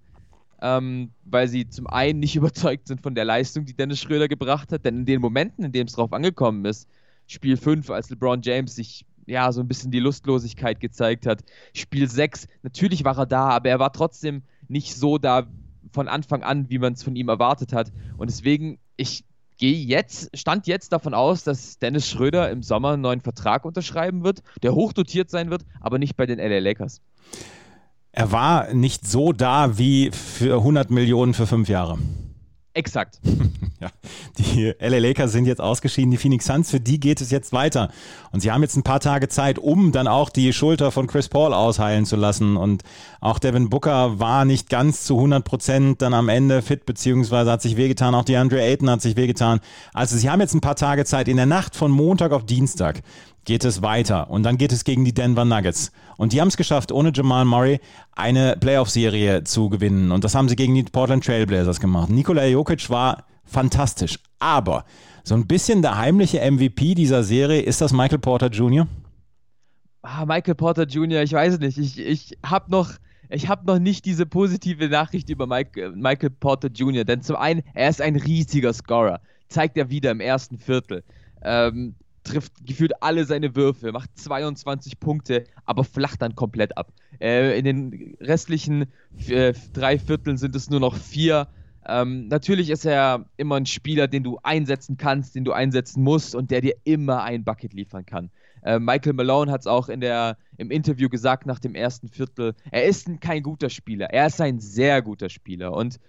ähm, 0.62 1.12
weil 1.26 1.50
sie 1.50 1.68
zum 1.68 1.86
einen 1.88 2.22
nicht 2.22 2.36
überzeugt 2.38 2.88
sind 2.88 3.02
von 3.02 3.14
der 3.14 3.26
Leistung, 3.26 3.66
die 3.66 3.76
Dennis 3.76 4.00
Schröder 4.00 4.30
gebracht 4.30 4.72
hat. 4.72 4.86
Denn 4.86 5.00
in 5.00 5.06
den 5.06 5.20
Momenten, 5.20 5.66
in 5.66 5.74
denen 5.74 5.90
es 5.90 5.96
drauf 5.96 6.14
angekommen 6.14 6.64
ist, 6.64 6.88
Spiel 7.28 7.58
5, 7.58 7.90
als 7.90 8.10
LeBron 8.10 8.42
James 8.42 8.74
sich 8.74 9.06
ja 9.26 9.52
so 9.52 9.60
ein 9.60 9.68
bisschen 9.68 9.92
die 9.92 10.00
Lustlosigkeit 10.00 10.80
gezeigt 10.80 11.26
hat, 11.26 11.44
Spiel 11.74 12.10
6, 12.10 12.48
natürlich 12.64 13.04
war 13.04 13.18
er 13.18 13.26
da, 13.26 13.50
aber 13.50 13.68
er 13.68 13.80
war 13.80 13.92
trotzdem 13.92 14.44
nicht 14.70 14.96
so 14.96 15.18
da, 15.18 15.46
von 15.92 16.08
Anfang 16.08 16.42
an, 16.42 16.70
wie 16.70 16.80
man 16.80 16.94
es 16.94 17.04
von 17.04 17.18
ihm 17.18 17.28
erwartet 17.28 17.74
hat. 17.74 17.92
Und 18.16 18.30
deswegen, 18.30 18.80
ich 18.96 19.26
gehe 19.62 19.86
jetzt, 19.86 20.36
stand 20.38 20.68
jetzt 20.68 20.92
davon 20.92 21.14
aus, 21.14 21.44
dass 21.44 21.78
Dennis 21.78 22.10
Schröder 22.10 22.50
im 22.50 22.64
Sommer 22.64 22.94
einen 22.94 23.04
neuen 23.04 23.22
Vertrag 23.22 23.64
unterschreiben 23.64 24.24
wird, 24.24 24.42
der 24.64 24.74
hochdotiert 24.74 25.30
sein 25.30 25.50
wird, 25.52 25.62
aber 25.80 26.00
nicht 26.00 26.18
bei 26.18 26.26
den 26.26 26.40
LA 26.40 26.60
Lakers. 26.60 27.00
Er 28.12 28.32
war 28.32 28.74
nicht 28.74 29.08
so 29.08 29.32
da 29.32 29.78
wie 29.78 30.10
für 30.12 30.58
100 30.58 30.90
Millionen 30.90 31.34
für 31.34 31.48
fünf 31.48 31.70
Jahre. 31.70 32.00
Exakt. 32.74 33.20
ja, 33.82 33.90
die 34.38 34.74
LA 34.80 35.00
Lakers 35.00 35.34
sind 35.34 35.46
jetzt 35.46 35.60
ausgeschieden, 35.60 36.10
die 36.10 36.18
Phoenix 36.18 36.46
Suns, 36.46 36.72
für 36.72 36.80
die 36.80 37.02
geht 37.02 37.20
es 37.20 37.30
jetzt 37.30 37.52
weiter. 37.52 37.92
Und 38.32 38.40
sie 38.40 38.50
haben 38.50 38.62
jetzt 38.62 38.78
ein 38.78 38.84
paar 38.84 39.02
Tage 39.02 39.28
Zeit, 39.28 39.60
um 39.60 39.92
dann 39.92 40.08
auch 40.08 40.30
die 40.30 40.54
Schulter 40.54 40.92
von 40.92 41.08
Chris 41.08 41.28
Paul 41.28 41.54
ausheilen 41.54 42.06
zu 42.06 42.16
lassen. 42.16 42.56
Und 42.56 42.84
auch 43.20 43.40
Devin 43.40 43.70
Booker 43.70 44.20
war 44.20 44.46
nicht 44.46 44.70
ganz 44.70 45.04
zu 45.04 45.16
100 45.16 45.44
Prozent 45.44 46.02
dann 46.02 46.14
am 46.14 46.30
Ende 46.30 46.62
fit, 46.62 46.86
beziehungsweise 46.86 47.52
hat 47.52 47.62
sich 47.62 47.76
wehgetan. 47.76 48.16
Auch 48.16 48.24
die 48.24 48.38
Andre 48.38 48.62
Ayton 48.62 48.90
hat 48.90 49.02
sich 49.02 49.18
wehgetan. 49.18 49.60
Also 49.94 50.16
sie 50.16 50.30
haben 50.30 50.40
jetzt 50.40 50.54
ein 50.54 50.62
paar 50.62 50.78
Tage 50.78 51.04
Zeit. 51.04 51.28
In 51.28 51.36
der 51.38 51.46
Nacht 51.46 51.76
von 51.76 51.92
Montag 51.92 52.32
auf 52.32 52.46
Dienstag 52.46 53.02
geht 53.46 53.66
es 53.66 53.82
weiter. 53.82 54.30
Und 54.30 54.44
dann 54.44 54.58
geht 54.58 54.72
es 54.72 54.84
gegen 54.84 55.06
die 55.06 55.14
Denver 55.14 55.46
Nuggets. 55.46 55.92
Und 56.18 56.34
die 56.34 56.42
haben 56.42 56.50
es 56.50 56.58
geschafft, 56.58 56.92
ohne 56.92 57.12
Jamal 57.14 57.46
Murray 57.46 57.80
eine 58.14 58.56
Playoff-Serie 58.60 59.44
zu 59.44 59.70
gewinnen. 59.70 60.12
Und 60.12 60.24
das 60.24 60.36
haben 60.36 60.50
sie 60.50 60.56
gegen 60.56 60.76
die 60.76 60.84
Portland 60.84 61.26
Trailblazers 61.26 61.80
gemacht. 61.80 62.10
Nikola 62.10 62.46
Jokic 62.46 62.90
war 62.90 63.26
fantastisch. 63.44 64.20
Aber 64.40 64.86
so 65.24 65.36
ein 65.36 65.48
bisschen 65.48 65.82
der 65.82 65.98
heimliche 65.98 66.40
MVP 66.40 66.96
dieser 66.96 67.24
Serie 67.24 67.62
ist 67.62 67.82
das 67.82 67.94
Michael 67.94 68.20
Porter 68.20 68.48
Jr. 68.48 68.88
Ah, 70.04 70.26
Michael 70.26 70.56
Porter 70.56 70.84
Jr., 70.84 71.22
ich 71.22 71.34
weiß 71.34 71.60
nicht. 71.60 71.78
Ich, 71.78 72.00
ich 72.00 72.38
habe 72.44 72.72
noch, 72.72 72.94
hab 73.32 73.66
noch 73.66 73.78
nicht 73.78 74.06
diese 74.06 74.26
positive 74.26 74.90
Nachricht 74.90 75.30
über 75.30 75.46
Mike, 75.46 75.92
Michael 75.96 76.32
Porter 76.32 76.70
Jr., 76.70 77.04
denn 77.04 77.22
zum 77.22 77.36
einen, 77.36 77.62
er 77.76 77.90
ist 77.90 78.02
ein 78.02 78.16
riesiger 78.16 78.74
Scorer. 78.74 79.22
Zeigt 79.48 79.78
er 79.78 79.90
wieder 79.90 80.12
im 80.12 80.20
ersten 80.20 80.58
Viertel. 80.58 81.04
Ähm, 81.44 81.96
trifft 82.24 82.66
gefühlt 82.66 83.02
alle 83.02 83.26
seine 83.26 83.56
Würfe, 83.56 83.92
macht 83.92 84.18
22 84.18 85.00
Punkte, 85.00 85.46
aber 85.66 85.84
flacht 85.84 86.22
dann 86.22 86.36
komplett 86.36 86.78
ab. 86.78 86.94
Äh, 87.20 87.58
in 87.58 87.66
den 87.66 88.18
restlichen 88.20 88.88
äh, 89.28 89.54
drei 89.74 89.98
Vierteln 89.98 90.38
sind 90.38 90.56
es 90.56 90.70
nur 90.70 90.80
noch 90.80 90.96
vier. 90.96 91.48
Ähm, 91.88 92.28
natürlich 92.28 92.70
ist 92.70 92.86
er 92.86 93.26
immer 93.38 93.56
ein 93.56 93.66
Spieler, 93.66 94.08
den 94.08 94.24
du 94.24 94.38
einsetzen 94.44 94.98
kannst, 94.98 95.36
den 95.36 95.44
du 95.44 95.52
einsetzen 95.52 96.04
musst 96.04 96.36
und 96.36 96.52
der 96.52 96.62
dir 96.62 96.76
immer 96.84 97.24
ein 97.24 97.44
Bucket 97.44 97.74
liefern 97.74 98.06
kann. 98.06 98.30
Äh, 98.64 98.80
Michael 98.80 99.14
Malone 99.14 99.52
hat 99.52 99.62
es 99.62 99.68
auch 99.68 99.90
in 99.90 100.02
der, 100.02 100.38
im 100.58 100.70
Interview 100.70 101.10
gesagt 101.10 101.48
nach 101.48 101.60
dem 101.60 101.74
ersten 101.74 102.08
Viertel. 102.08 102.54
Er 102.70 102.86
ist 102.86 103.10
kein 103.20 103.42
guter 103.42 103.70
Spieler, 103.70 104.12
er 104.12 104.28
ist 104.28 104.40
ein 104.40 104.60
sehr 104.60 105.02
guter 105.02 105.30
Spieler 105.30 105.74
und 105.74 106.00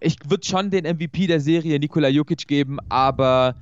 ich 0.00 0.18
würde 0.28 0.46
schon 0.46 0.70
den 0.70 0.84
MVP 0.84 1.26
der 1.26 1.40
Serie 1.40 1.78
Nikola 1.78 2.08
Jokic 2.08 2.46
geben, 2.46 2.78
aber 2.88 3.56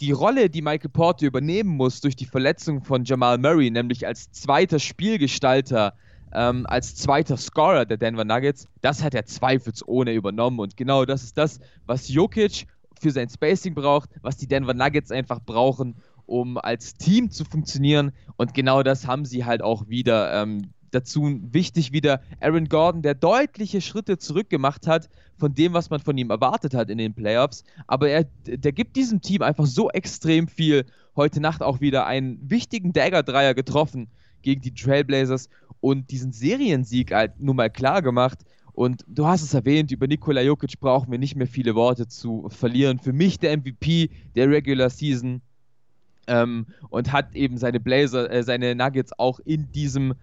die 0.00 0.12
Rolle, 0.12 0.48
die 0.48 0.62
Michael 0.62 0.90
Porter 0.90 1.26
übernehmen 1.26 1.76
muss 1.76 2.00
durch 2.00 2.16
die 2.16 2.26
Verletzung 2.26 2.82
von 2.82 3.04
Jamal 3.04 3.38
Murray, 3.38 3.70
nämlich 3.70 4.06
als 4.06 4.30
zweiter 4.32 4.78
Spielgestalter, 4.78 5.94
ähm, 6.32 6.64
als 6.66 6.94
zweiter 6.94 7.36
Scorer 7.36 7.84
der 7.84 7.96
Denver 7.96 8.24
Nuggets, 8.24 8.66
das 8.80 9.02
hat 9.02 9.14
er 9.14 9.26
zweifelsohne 9.26 10.12
übernommen. 10.12 10.58
Und 10.58 10.76
genau 10.76 11.04
das 11.04 11.22
ist 11.22 11.36
das, 11.36 11.60
was 11.86 12.08
Jokic 12.08 12.66
für 13.00 13.10
sein 13.10 13.28
Spacing 13.28 13.74
braucht, 13.74 14.10
was 14.22 14.36
die 14.36 14.46
Denver 14.46 14.74
Nuggets 14.74 15.10
einfach 15.10 15.40
brauchen, 15.40 15.96
um 16.26 16.56
als 16.56 16.94
Team 16.94 17.30
zu 17.30 17.44
funktionieren. 17.44 18.12
Und 18.36 18.54
genau 18.54 18.82
das 18.82 19.06
haben 19.06 19.24
sie 19.24 19.44
halt 19.44 19.62
auch 19.62 19.88
wieder. 19.88 20.42
Ähm, 20.42 20.72
dazu 20.90 21.40
wichtig 21.52 21.92
wieder 21.92 22.20
Aaron 22.40 22.68
Gordon, 22.68 23.02
der 23.02 23.14
deutliche 23.14 23.80
Schritte 23.80 24.18
zurückgemacht 24.18 24.86
hat 24.86 25.08
von 25.36 25.54
dem, 25.54 25.72
was 25.72 25.90
man 25.90 26.00
von 26.00 26.16
ihm 26.18 26.30
erwartet 26.30 26.74
hat 26.74 26.90
in 26.90 26.98
den 26.98 27.14
Playoffs. 27.14 27.64
Aber 27.86 28.08
er, 28.08 28.24
der 28.44 28.72
gibt 28.72 28.96
diesem 28.96 29.20
Team 29.20 29.42
einfach 29.42 29.66
so 29.66 29.90
extrem 29.90 30.48
viel. 30.48 30.84
Heute 31.16 31.40
Nacht 31.40 31.62
auch 31.62 31.80
wieder 31.80 32.06
einen 32.06 32.38
wichtigen 32.48 32.92
Dagger-Dreier 32.92 33.54
getroffen 33.54 34.08
gegen 34.42 34.60
die 34.60 34.74
Trailblazers 34.74 35.48
und 35.80 36.10
diesen 36.10 36.32
Seriensieg 36.32 37.12
halt 37.12 37.40
nun 37.40 37.56
mal 37.56 37.70
klar 37.70 38.02
gemacht. 38.02 38.38
Und 38.72 39.04
du 39.08 39.26
hast 39.26 39.42
es 39.42 39.52
erwähnt, 39.52 39.90
über 39.90 40.06
Nikola 40.06 40.40
Jokic 40.42 40.78
brauchen 40.80 41.10
wir 41.10 41.18
nicht 41.18 41.36
mehr 41.36 41.46
viele 41.46 41.74
Worte 41.74 42.06
zu 42.08 42.48
verlieren. 42.48 42.98
Für 42.98 43.12
mich 43.12 43.38
der 43.38 43.56
MVP 43.56 44.10
der 44.34 44.48
Regular 44.48 44.90
Season 44.90 45.42
ähm, 46.26 46.66
und 46.88 47.12
hat 47.12 47.34
eben 47.34 47.58
seine 47.58 47.80
Blazer, 47.80 48.30
äh, 48.30 48.42
seine 48.42 48.74
Nuggets 48.74 49.12
auch 49.18 49.40
in 49.40 49.72
diesem 49.72 50.14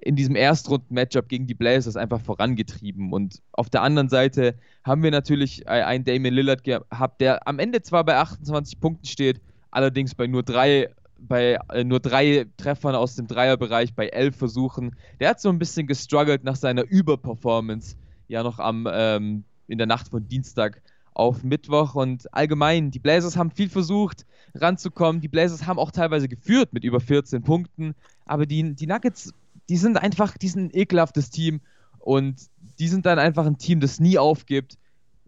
in 0.00 0.16
diesem 0.16 0.34
Erstrunden-Matchup 0.34 1.28
gegen 1.28 1.46
die 1.46 1.54
Blazers 1.54 1.96
einfach 1.96 2.20
vorangetrieben. 2.20 3.12
Und 3.12 3.42
auf 3.52 3.68
der 3.68 3.82
anderen 3.82 4.08
Seite 4.08 4.54
haben 4.82 5.02
wir 5.02 5.10
natürlich 5.10 5.68
einen 5.68 6.04
Damien 6.04 6.34
Lillard 6.34 6.64
gehabt, 6.64 7.20
der 7.20 7.46
am 7.46 7.58
Ende 7.58 7.82
zwar 7.82 8.04
bei 8.04 8.16
28 8.16 8.80
Punkten 8.80 9.06
steht, 9.06 9.40
allerdings 9.70 10.14
bei 10.14 10.26
nur 10.26 10.42
drei, 10.42 10.88
bei 11.18 11.58
äh, 11.72 11.84
nur 11.84 12.00
drei 12.00 12.46
Treffern 12.56 12.94
aus 12.94 13.14
dem 13.16 13.26
Dreierbereich, 13.26 13.94
bei 13.94 14.08
elf 14.08 14.36
Versuchen. 14.36 14.96
Der 15.20 15.30
hat 15.30 15.40
so 15.40 15.50
ein 15.50 15.58
bisschen 15.58 15.86
gestruggelt 15.86 16.44
nach 16.44 16.56
seiner 16.56 16.84
Überperformance, 16.84 17.96
ja 18.28 18.42
noch 18.42 18.58
am 18.58 18.88
ähm, 18.90 19.44
in 19.68 19.78
der 19.78 19.86
Nacht 19.86 20.08
von 20.08 20.26
Dienstag 20.26 20.82
auf 21.12 21.42
Mittwoch 21.42 21.94
und 21.94 22.32
allgemein, 22.32 22.90
die 22.90 22.98
Blazers 22.98 23.36
haben 23.36 23.50
viel 23.50 23.68
versucht 23.68 24.24
ranzukommen. 24.54 25.20
Die 25.20 25.28
Blazers 25.28 25.66
haben 25.66 25.78
auch 25.78 25.90
teilweise 25.90 26.28
geführt 26.28 26.72
mit 26.72 26.84
über 26.84 27.00
14 27.00 27.42
Punkten, 27.42 27.94
aber 28.26 28.46
die, 28.46 28.74
die 28.74 28.86
Nuggets 28.86 29.32
die 29.70 29.76
sind 29.76 29.96
einfach, 29.96 30.36
die 30.36 30.48
sind 30.48 30.64
ein 30.64 30.78
ekelhaftes 30.78 31.30
Team 31.30 31.60
und 32.00 32.34
die 32.80 32.88
sind 32.88 33.06
dann 33.06 33.20
einfach 33.20 33.46
ein 33.46 33.56
Team, 33.56 33.78
das 33.78 34.00
nie 34.00 34.18
aufgibt. 34.18 34.76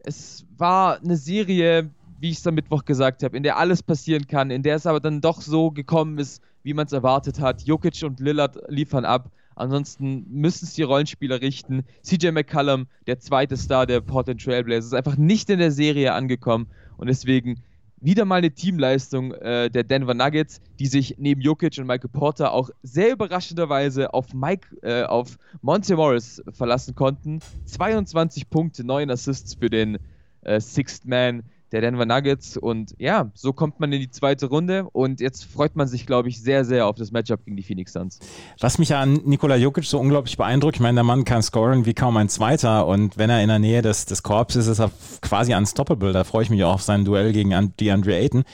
Es 0.05 0.45
war 0.59 0.99
eine 0.99 1.17
Serie, 1.17 1.91
wie 2.19 2.31
ich 2.31 2.39
es 2.39 2.47
am 2.47 2.57
Mittwoch 2.57 2.85
gesagt 2.85 3.23
habe, 3.23 3.37
in 3.37 3.45
der 3.45 3.57
alles 3.57 3.85
passieren 3.85 4.27
kann, 4.27 4.51
in 4.51 4.65
der 4.65 4.75
es 4.75 4.87
aber 4.87 4.99
dann 4.99 5.21
doch 5.21 5.41
so 5.41 5.71
gekommen 5.71 6.19
ist, 6.19 6.43
wie 6.65 6.75
man 6.75 6.87
es 6.87 6.93
erwartet 6.93 7.39
hat. 7.39 7.63
Jokic 7.63 8.03
und 8.03 8.19
Lillard 8.19 8.59
liefern 8.67 9.05
ab. 9.05 9.31
Ansonsten 9.55 10.27
müssen 10.29 10.65
es 10.65 10.75
die 10.75 10.83
Rollenspieler 10.83 11.41
richten. 11.41 11.85
CJ 12.03 12.33
McCallum, 12.33 12.87
der 13.07 13.21
zweite 13.21 13.57
Star 13.57 13.87
der 13.87 14.01
Portland 14.01 14.43
Trailblazers, 14.43 14.87
ist 14.87 14.95
einfach 14.95 15.17
nicht 15.17 15.51
in 15.51 15.61
der 15.61 15.71
Serie 15.71 16.15
angekommen 16.15 16.67
und 16.97 17.07
deswegen 17.07 17.63
wieder 18.03 18.25
mal 18.25 18.37
eine 18.37 18.51
Teamleistung 18.51 19.33
äh, 19.33 19.71
der 19.71 19.85
Denver 19.85 20.15
Nuggets, 20.15 20.61
die 20.79 20.87
sich 20.87 21.17
neben 21.19 21.41
Jokic 21.41 21.79
und 21.79 21.87
Michael 21.87 22.11
Porter 22.11 22.53
auch 22.53 22.71
sehr 22.83 23.13
überraschenderweise 23.13 24.13
auf 24.13 24.35
Mike, 24.35 24.77
äh, 24.83 25.05
auf 25.05 25.39
Monte 25.63 25.97
Morris 25.97 26.43
verlassen 26.51 26.95
konnten. 26.95 27.39
22 27.67 28.51
Punkte, 28.51 28.85
9 28.85 29.11
Assists 29.11 29.55
für 29.55 29.71
den 29.71 29.99
äh, 30.43 30.61
Sixth 30.61 31.07
Man 31.07 31.45
der 31.73 31.81
Denver 31.81 32.07
Nuggets. 32.07 32.57
Und 32.57 32.95
ja, 32.99 33.31
so 33.35 33.53
kommt 33.53 33.81
man 33.81 33.93
in 33.93 34.01
die 34.01 34.11
zweite 34.11 34.47
Runde 34.47 34.89
und 34.93 35.21
jetzt 35.21 35.45
freut 35.45 35.75
man 35.75 35.89
sich, 35.89 36.07
glaube 36.07 36.29
ich, 36.29 36.41
sehr, 36.41 36.65
sehr 36.65 36.87
auf 36.87 36.97
das 36.97 37.11
Matchup 37.11 37.45
gegen 37.45 37.57
die 37.57 37.63
Phoenix 37.63 37.93
Suns. 37.93 38.19
Was 38.61 38.79
mich 38.79 38.95
an 38.95 39.15
Nikola 39.25 39.57
Jokic 39.57 39.85
so 39.85 39.99
unglaublich 39.99 40.37
beeindruckt, 40.37 40.77
ich 40.77 40.81
meine, 40.81 40.97
der 40.97 41.05
Mann 41.05 41.25
kann 41.25 41.43
scoren 41.43 41.87
wie 41.87 41.95
kaum 41.95 42.17
ein 42.17 42.29
Zweiter 42.29 42.87
und 42.87 43.19
wenn 43.19 43.31
er 43.31 43.43
in 43.43 43.49
der 43.49 43.59
Nähe 43.59 43.83
des, 43.83 44.07
des 44.07 44.23
Korps 44.23 44.57
ist, 44.57 44.67
ist 44.67 44.81
er 44.81 44.91
quasi 45.21 45.55
unstoppable. 45.55 46.13
Da 46.13 46.25
freue 46.25 46.45
ich 46.45 46.51
mich 46.51 46.63
auch 46.65 46.75
auf 46.75 46.83
sein 46.83 47.05
Duell 47.05 47.33
gegen 47.33 47.75
DeAndre 47.81 48.15
Ayton. 48.15 48.45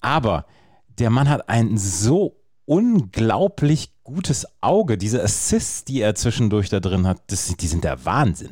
Aber 0.00 0.46
der 0.98 1.10
Mann 1.10 1.28
hat 1.28 1.48
ein 1.48 1.78
so 1.78 2.36
unglaublich 2.66 3.90
gutes 4.04 4.46
Auge. 4.60 4.98
Diese 4.98 5.22
Assists, 5.22 5.84
die 5.84 6.00
er 6.00 6.14
zwischendurch 6.14 6.68
da 6.68 6.80
drin 6.80 7.06
hat, 7.06 7.22
das, 7.28 7.56
die 7.56 7.66
sind 7.66 7.84
der 7.84 8.04
Wahnsinn. 8.04 8.50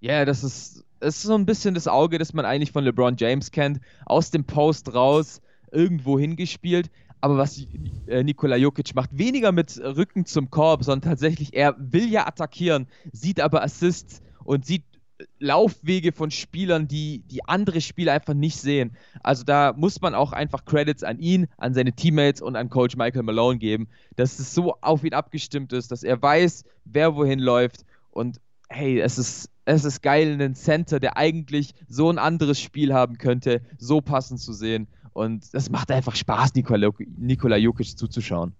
Ja, 0.00 0.14
yeah, 0.14 0.24
das 0.24 0.42
ist 0.42 0.84
es 1.00 1.16
ist 1.16 1.22
so 1.22 1.34
ein 1.34 1.46
bisschen 1.46 1.74
das 1.74 1.88
Auge, 1.88 2.18
das 2.18 2.32
man 2.32 2.44
eigentlich 2.44 2.72
von 2.72 2.84
LeBron 2.84 3.16
James 3.18 3.50
kennt. 3.50 3.80
Aus 4.06 4.30
dem 4.30 4.44
Post 4.44 4.94
raus, 4.94 5.40
irgendwo 5.70 6.18
hingespielt. 6.18 6.90
Aber 7.22 7.36
was 7.36 7.66
äh, 8.06 8.22
Nikola 8.22 8.56
Jokic 8.56 8.94
macht, 8.94 9.10
weniger 9.12 9.52
mit 9.52 9.78
Rücken 9.78 10.24
zum 10.24 10.50
Korb, 10.50 10.84
sondern 10.84 11.10
tatsächlich, 11.10 11.54
er 11.54 11.74
will 11.78 12.10
ja 12.10 12.26
attackieren, 12.26 12.86
sieht 13.12 13.40
aber 13.40 13.62
Assists 13.62 14.22
und 14.44 14.64
sieht 14.64 14.84
Laufwege 15.38 16.12
von 16.12 16.30
Spielern, 16.30 16.88
die, 16.88 17.22
die 17.30 17.44
andere 17.46 17.82
Spieler 17.82 18.14
einfach 18.14 18.32
nicht 18.32 18.58
sehen. 18.58 18.96
Also 19.22 19.44
da 19.44 19.74
muss 19.76 20.00
man 20.00 20.14
auch 20.14 20.32
einfach 20.32 20.64
Credits 20.64 21.02
an 21.02 21.18
ihn, 21.18 21.46
an 21.58 21.74
seine 21.74 21.92
Teammates 21.92 22.40
und 22.40 22.56
an 22.56 22.70
Coach 22.70 22.96
Michael 22.96 23.22
Malone 23.22 23.58
geben, 23.58 23.88
dass 24.16 24.38
es 24.38 24.54
so 24.54 24.76
auf 24.80 25.04
ihn 25.04 25.12
abgestimmt 25.12 25.74
ist, 25.74 25.92
dass 25.92 26.02
er 26.02 26.20
weiß, 26.20 26.64
wer 26.86 27.16
wohin 27.16 27.38
läuft. 27.38 27.84
Und 28.10 28.40
hey, 28.70 29.00
es 29.00 29.18
ist, 29.18 29.50
es 29.74 29.84
ist 29.84 30.02
geil, 30.02 30.32
einen 30.32 30.54
Center, 30.54 31.00
der 31.00 31.16
eigentlich 31.16 31.74
so 31.88 32.10
ein 32.10 32.18
anderes 32.18 32.60
Spiel 32.60 32.92
haben 32.92 33.18
könnte, 33.18 33.62
so 33.78 34.00
passend 34.00 34.40
zu 34.40 34.52
sehen. 34.52 34.88
Und 35.12 35.54
das 35.54 35.70
macht 35.70 35.90
einfach 35.90 36.14
Spaß, 36.14 36.54
Nikola, 36.54 36.90
Nikola 37.18 37.56
Jokic 37.56 37.98
zuzuschauen. 37.98 38.54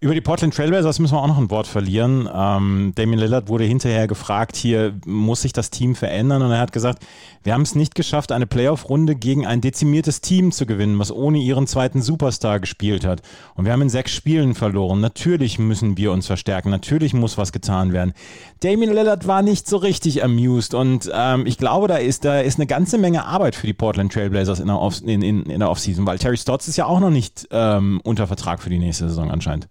Über 0.00 0.14
die 0.14 0.20
Portland 0.20 0.54
Trailblazers 0.54 1.00
müssen 1.00 1.14
wir 1.14 1.20
auch 1.20 1.26
noch 1.26 1.38
ein 1.38 1.50
Wort 1.50 1.66
verlieren. 1.66 2.28
Ähm, 2.32 2.92
Damian 2.94 3.18
Lillard 3.18 3.48
wurde 3.48 3.64
hinterher 3.64 4.06
gefragt, 4.06 4.54
hier 4.54 4.94
muss 5.04 5.42
sich 5.42 5.52
das 5.52 5.70
Team 5.70 5.96
verändern 5.96 6.40
und 6.42 6.52
er 6.52 6.60
hat 6.60 6.70
gesagt, 6.70 7.04
wir 7.42 7.52
haben 7.52 7.62
es 7.62 7.74
nicht 7.74 7.96
geschafft, 7.96 8.30
eine 8.30 8.46
Playoff-Runde 8.46 9.16
gegen 9.16 9.44
ein 9.44 9.60
dezimiertes 9.60 10.20
Team 10.20 10.52
zu 10.52 10.66
gewinnen, 10.66 11.00
was 11.00 11.10
ohne 11.10 11.38
ihren 11.38 11.66
zweiten 11.66 12.00
Superstar 12.00 12.60
gespielt 12.60 13.04
hat. 13.04 13.22
Und 13.56 13.64
wir 13.64 13.72
haben 13.72 13.82
in 13.82 13.88
sechs 13.88 14.14
Spielen 14.14 14.54
verloren. 14.54 15.00
Natürlich 15.00 15.58
müssen 15.58 15.96
wir 15.96 16.12
uns 16.12 16.28
verstärken, 16.28 16.70
natürlich 16.70 17.12
muss 17.12 17.36
was 17.36 17.50
getan 17.50 17.92
werden. 17.92 18.12
Damian 18.60 18.94
Lillard 18.94 19.26
war 19.26 19.42
nicht 19.42 19.66
so 19.66 19.78
richtig 19.78 20.22
amused 20.22 20.74
und 20.74 21.10
ähm, 21.12 21.44
ich 21.44 21.58
glaube, 21.58 21.88
da 21.88 21.96
ist, 21.96 22.24
da 22.24 22.38
ist 22.38 22.60
eine 22.60 22.68
ganze 22.68 22.98
Menge 22.98 23.24
Arbeit 23.24 23.56
für 23.56 23.66
die 23.66 23.74
Portland 23.74 24.12
Trailblazers 24.12 24.60
in 24.60 24.68
der, 24.68 24.78
Off 24.78 25.02
in, 25.02 25.22
in, 25.22 25.42
in 25.46 25.58
der 25.58 25.70
Offseason, 25.70 26.06
weil 26.06 26.20
Terry 26.20 26.36
Stotts 26.36 26.68
ist 26.68 26.76
ja 26.76 26.86
auch 26.86 27.00
noch 27.00 27.10
nicht 27.10 27.48
ähm, 27.50 28.00
unter 28.04 28.28
Vertrag 28.28 28.62
für 28.62 28.70
die 28.70 28.78
nächste 28.78 29.08
Saison 29.08 29.32
anscheinend. 29.32 29.66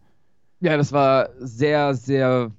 Ja, 0.60 0.76
das 0.76 0.92
war 0.92 1.30
sehr, 1.40 1.94
sehr 1.94 2.52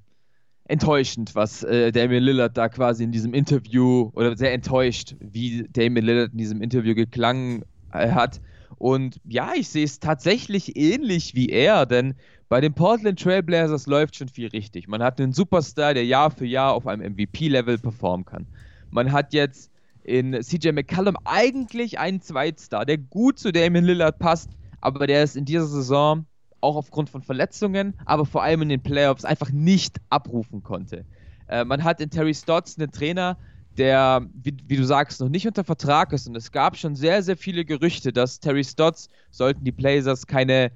enttäuschend, 0.68 1.34
was 1.34 1.64
äh, 1.64 1.90
Damian 1.90 2.22
Lillard 2.22 2.56
da 2.56 2.68
quasi 2.68 3.02
in 3.02 3.10
diesem 3.10 3.34
Interview 3.34 4.10
oder 4.14 4.36
sehr 4.36 4.52
enttäuscht, 4.52 5.16
wie 5.18 5.66
Damian 5.72 6.04
Lillard 6.04 6.32
in 6.32 6.38
diesem 6.38 6.62
Interview 6.62 6.94
geklangen 6.94 7.64
äh, 7.92 8.10
hat. 8.10 8.40
Und 8.76 9.18
ja, 9.24 9.52
ich 9.56 9.68
sehe 9.68 9.84
es 9.84 9.98
tatsächlich 9.98 10.76
ähnlich 10.76 11.34
wie 11.34 11.48
er, 11.48 11.86
denn 11.86 12.14
bei 12.48 12.60
den 12.60 12.72
Portland 12.72 13.20
Trailblazers 13.20 13.86
läuft 13.86 14.16
schon 14.16 14.28
viel 14.28 14.48
richtig. 14.48 14.86
Man 14.86 15.02
hat 15.02 15.20
einen 15.20 15.32
Superstar, 15.32 15.94
der 15.94 16.06
Jahr 16.06 16.30
für 16.30 16.46
Jahr 16.46 16.74
auf 16.74 16.86
einem 16.86 17.12
MVP-Level 17.12 17.78
performen 17.78 18.24
kann. 18.24 18.46
Man 18.90 19.10
hat 19.10 19.32
jetzt 19.32 19.72
in 20.04 20.40
CJ 20.40 20.70
McCallum 20.70 21.16
eigentlich 21.24 21.98
einen 21.98 22.20
Zweitstar, 22.20 22.86
der 22.86 22.98
gut 22.98 23.38
zu 23.38 23.52
Damian 23.52 23.84
Lillard 23.84 24.18
passt, 24.18 24.50
aber 24.80 25.06
der 25.06 25.24
ist 25.24 25.36
in 25.36 25.44
dieser 25.44 25.66
Saison 25.66 26.26
auch 26.60 26.76
aufgrund 26.76 27.10
von 27.10 27.22
Verletzungen, 27.22 27.94
aber 28.04 28.26
vor 28.26 28.42
allem 28.42 28.62
in 28.62 28.68
den 28.68 28.82
Playoffs 28.82 29.24
einfach 29.24 29.50
nicht 29.50 30.00
abrufen 30.10 30.62
konnte. 30.62 31.04
Äh, 31.48 31.64
man 31.64 31.84
hat 31.84 32.00
in 32.00 32.10
Terry 32.10 32.34
Stotts 32.34 32.78
einen 32.78 32.90
Trainer, 32.90 33.38
der, 33.76 34.26
wie, 34.34 34.56
wie, 34.66 34.76
du 34.76 34.84
sagst, 34.84 35.20
noch 35.20 35.28
nicht 35.28 35.46
unter 35.46 35.64
Vertrag 35.64 36.12
ist. 36.12 36.26
Und 36.28 36.36
es 36.36 36.50
gab 36.50 36.76
schon 36.76 36.96
sehr, 36.96 37.22
sehr 37.22 37.36
viele 37.36 37.64
Gerüchte, 37.64 38.12
dass 38.12 38.40
Terry 38.40 38.64
Stotts, 38.64 39.08
sollten 39.30 39.64
die 39.64 39.72
Blazers 39.72 40.26
keine 40.26 40.72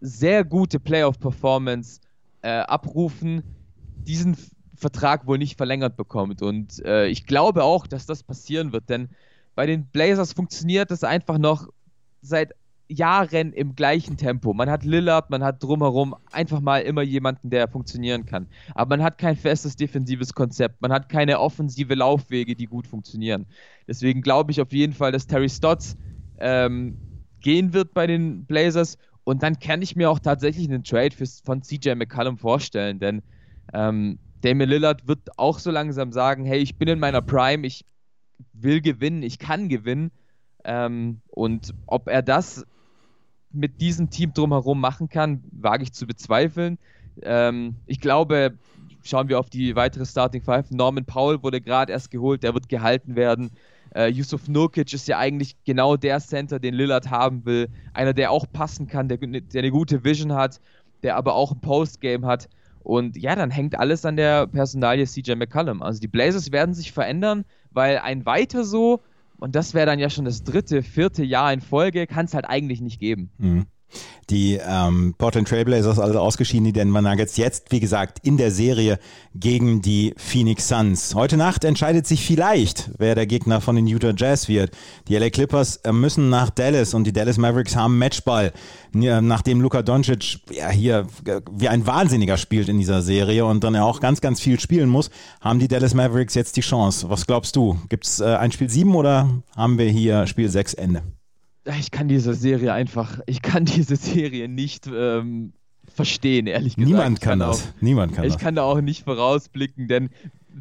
sehr 0.00 0.44
gute 0.44 0.80
Playoff-Performance 0.80 2.00
äh, 2.42 2.48
abrufen, 2.48 3.42
diesen 4.04 4.36
Vertrag 4.74 5.26
wohl 5.26 5.38
nicht 5.38 5.56
verlängert 5.56 5.96
bekommt. 5.96 6.42
Und 6.42 6.84
äh, 6.84 7.06
ich 7.06 7.26
glaube 7.26 7.62
auch, 7.62 7.86
dass 7.86 8.06
das 8.06 8.24
passieren 8.24 8.72
wird, 8.72 8.90
denn 8.90 9.08
bei 9.54 9.66
den 9.66 9.86
Blazers 9.86 10.32
funktioniert 10.32 10.90
das 10.90 11.04
einfach 11.04 11.38
noch 11.38 11.68
seit 12.20 12.54
Jahren 12.88 13.52
im 13.52 13.74
gleichen 13.74 14.16
Tempo. 14.16 14.52
Man 14.52 14.70
hat 14.70 14.84
Lillard, 14.84 15.30
man 15.30 15.42
hat 15.42 15.62
drumherum 15.62 16.14
einfach 16.30 16.60
mal 16.60 16.82
immer 16.82 17.02
jemanden, 17.02 17.50
der 17.50 17.68
funktionieren 17.68 18.26
kann. 18.26 18.48
Aber 18.74 18.96
man 18.96 19.04
hat 19.04 19.18
kein 19.18 19.36
festes 19.36 19.76
defensives 19.76 20.34
Konzept. 20.34 20.80
Man 20.82 20.92
hat 20.92 21.08
keine 21.08 21.40
offensive 21.40 21.94
Laufwege, 21.94 22.54
die 22.54 22.66
gut 22.66 22.86
funktionieren. 22.86 23.46
Deswegen 23.88 24.20
glaube 24.22 24.50
ich 24.52 24.60
auf 24.60 24.72
jeden 24.72 24.92
Fall, 24.92 25.12
dass 25.12 25.26
Terry 25.26 25.48
Stotts 25.48 25.96
ähm, 26.38 26.96
gehen 27.40 27.72
wird 27.72 27.94
bei 27.94 28.06
den 28.06 28.44
Blazers. 28.44 28.98
Und 29.24 29.42
dann 29.42 29.58
kann 29.58 29.82
ich 29.82 29.96
mir 29.96 30.10
auch 30.10 30.18
tatsächlich 30.18 30.68
einen 30.68 30.84
Trade 30.84 31.14
für, 31.14 31.26
von 31.44 31.62
CJ 31.62 31.94
McCallum 31.94 32.38
vorstellen, 32.38 32.98
denn 32.98 33.22
ähm, 33.72 34.18
Damian 34.40 34.68
Lillard 34.68 35.06
wird 35.06 35.20
auch 35.38 35.58
so 35.58 35.70
langsam 35.70 36.12
sagen: 36.12 36.44
Hey, 36.44 36.58
ich 36.58 36.76
bin 36.76 36.88
in 36.88 36.98
meiner 36.98 37.22
Prime, 37.22 37.66
ich 37.66 37.84
will 38.52 38.80
gewinnen, 38.80 39.22
ich 39.22 39.38
kann 39.38 39.68
gewinnen. 39.68 40.10
Ähm, 40.64 41.20
und 41.28 41.74
ob 41.86 42.08
er 42.08 42.22
das 42.22 42.64
mit 43.52 43.80
diesem 43.80 44.10
Team 44.10 44.32
drumherum 44.32 44.80
machen 44.80 45.08
kann, 45.08 45.42
wage 45.50 45.84
ich 45.84 45.92
zu 45.92 46.06
bezweifeln. 46.06 46.78
Ähm, 47.22 47.76
ich 47.86 48.00
glaube, 48.00 48.54
schauen 49.02 49.28
wir 49.28 49.38
auf 49.38 49.50
die 49.50 49.76
weitere 49.76 50.06
Starting 50.06 50.42
Five. 50.42 50.70
Norman 50.70 51.04
Powell 51.04 51.42
wurde 51.42 51.60
gerade 51.60 51.92
erst 51.92 52.10
geholt, 52.10 52.42
der 52.42 52.54
wird 52.54 52.68
gehalten 52.68 53.16
werden. 53.16 53.50
Äh, 53.94 54.08
Yusuf 54.08 54.48
Nurkic 54.48 54.92
ist 54.94 55.06
ja 55.08 55.18
eigentlich 55.18 55.56
genau 55.64 55.96
der 55.96 56.20
Center, 56.20 56.58
den 56.58 56.74
Lillard 56.74 57.10
haben 57.10 57.44
will. 57.44 57.68
Einer, 57.92 58.14
der 58.14 58.30
auch 58.30 58.46
passen 58.50 58.86
kann, 58.86 59.08
der, 59.08 59.18
der 59.18 59.58
eine 59.58 59.70
gute 59.70 60.02
Vision 60.04 60.32
hat, 60.32 60.60
der 61.02 61.16
aber 61.16 61.34
auch 61.34 61.52
ein 61.52 61.60
Postgame 61.60 62.26
hat. 62.26 62.48
Und 62.82 63.16
ja, 63.16 63.36
dann 63.36 63.50
hängt 63.50 63.78
alles 63.78 64.04
an 64.04 64.16
der 64.16 64.46
Personalie 64.46 65.06
CJ 65.06 65.34
McCallum. 65.34 65.82
Also 65.82 66.00
die 66.00 66.08
Blazers 66.08 66.50
werden 66.52 66.74
sich 66.74 66.92
verändern, 66.92 67.44
weil 67.70 67.98
ein 67.98 68.26
weiter 68.26 68.64
so 68.64 69.00
und 69.42 69.56
das 69.56 69.74
wäre 69.74 69.86
dann 69.86 69.98
ja 69.98 70.08
schon 70.08 70.24
das 70.24 70.44
dritte, 70.44 70.84
vierte 70.84 71.24
Jahr 71.24 71.52
in 71.52 71.60
Folge, 71.60 72.06
kann 72.06 72.26
es 72.26 72.34
halt 72.34 72.44
eigentlich 72.44 72.80
nicht 72.80 73.00
geben. 73.00 73.32
Mhm. 73.38 73.66
Die 74.30 74.58
ähm, 74.66 75.14
Portland 75.18 75.48
Trailblazers 75.48 75.98
also 75.98 76.18
ausgeschieden, 76.18 76.64
die 76.64 76.72
Denver 76.72 77.02
Nuggets 77.02 77.36
jetzt, 77.36 77.70
wie 77.70 77.80
gesagt, 77.80 78.20
in 78.22 78.36
der 78.36 78.50
Serie 78.50 78.98
gegen 79.34 79.82
die 79.82 80.14
Phoenix 80.16 80.68
Suns. 80.68 81.14
Heute 81.14 81.36
Nacht 81.36 81.64
entscheidet 81.64 82.06
sich 82.06 82.24
vielleicht, 82.24 82.90
wer 82.98 83.14
der 83.14 83.26
Gegner 83.26 83.60
von 83.60 83.76
den 83.76 83.86
Utah 83.86 84.14
Jazz 84.16 84.48
wird. 84.48 84.70
Die 85.08 85.16
LA 85.16 85.30
Clippers 85.30 85.76
äh, 85.78 85.92
müssen 85.92 86.30
nach 86.30 86.50
Dallas 86.50 86.94
und 86.94 87.04
die 87.04 87.12
Dallas 87.12 87.36
Mavericks 87.36 87.76
haben 87.76 87.98
Matchball, 87.98 88.52
nachdem 88.92 89.60
Luka 89.60 89.82
Doncic 89.82 90.38
ja 90.50 90.70
hier 90.70 91.06
äh, 91.26 91.40
wie 91.50 91.68
ein 91.68 91.86
Wahnsinniger 91.86 92.36
spielt 92.36 92.68
in 92.68 92.78
dieser 92.78 93.02
Serie 93.02 93.44
und 93.44 93.64
dann 93.64 93.74
ja 93.74 93.84
auch 93.84 94.00
ganz, 94.00 94.20
ganz 94.20 94.40
viel 94.40 94.60
spielen 94.60 94.88
muss, 94.88 95.10
haben 95.40 95.58
die 95.58 95.68
Dallas 95.68 95.94
Mavericks 95.94 96.34
jetzt 96.34 96.56
die 96.56 96.60
Chance. 96.62 97.10
Was 97.10 97.26
glaubst 97.26 97.56
du? 97.56 97.78
Gibt 97.88 98.06
es 98.06 98.20
äh, 98.20 98.24
ein 98.24 98.52
Spiel 98.52 98.70
7 98.70 98.94
oder 98.94 99.42
haben 99.56 99.78
wir 99.78 99.88
hier 99.88 100.26
Spiel 100.26 100.48
6 100.48 100.74
Ende? 100.74 101.02
Ich 101.64 101.90
kann 101.90 102.08
diese 102.08 102.34
Serie 102.34 102.72
einfach, 102.72 103.20
ich 103.26 103.42
kann 103.42 103.64
diese 103.66 103.96
Serie 103.96 104.48
nicht 104.48 104.88
ähm, 104.92 105.52
verstehen, 105.94 106.46
ehrlich 106.46 106.76
gesagt. 106.76 106.90
Niemand 106.90 107.20
kann, 107.20 107.38
kann, 107.38 107.48
das. 107.50 107.62
Auch, 107.62 107.82
Niemand 107.82 108.14
kann 108.14 108.24
ich 108.24 108.32
das. 108.32 108.40
Ich 108.40 108.44
kann 108.44 108.54
da 108.54 108.62
auch 108.62 108.80
nicht 108.80 109.04
vorausblicken, 109.04 109.88
denn 109.88 110.10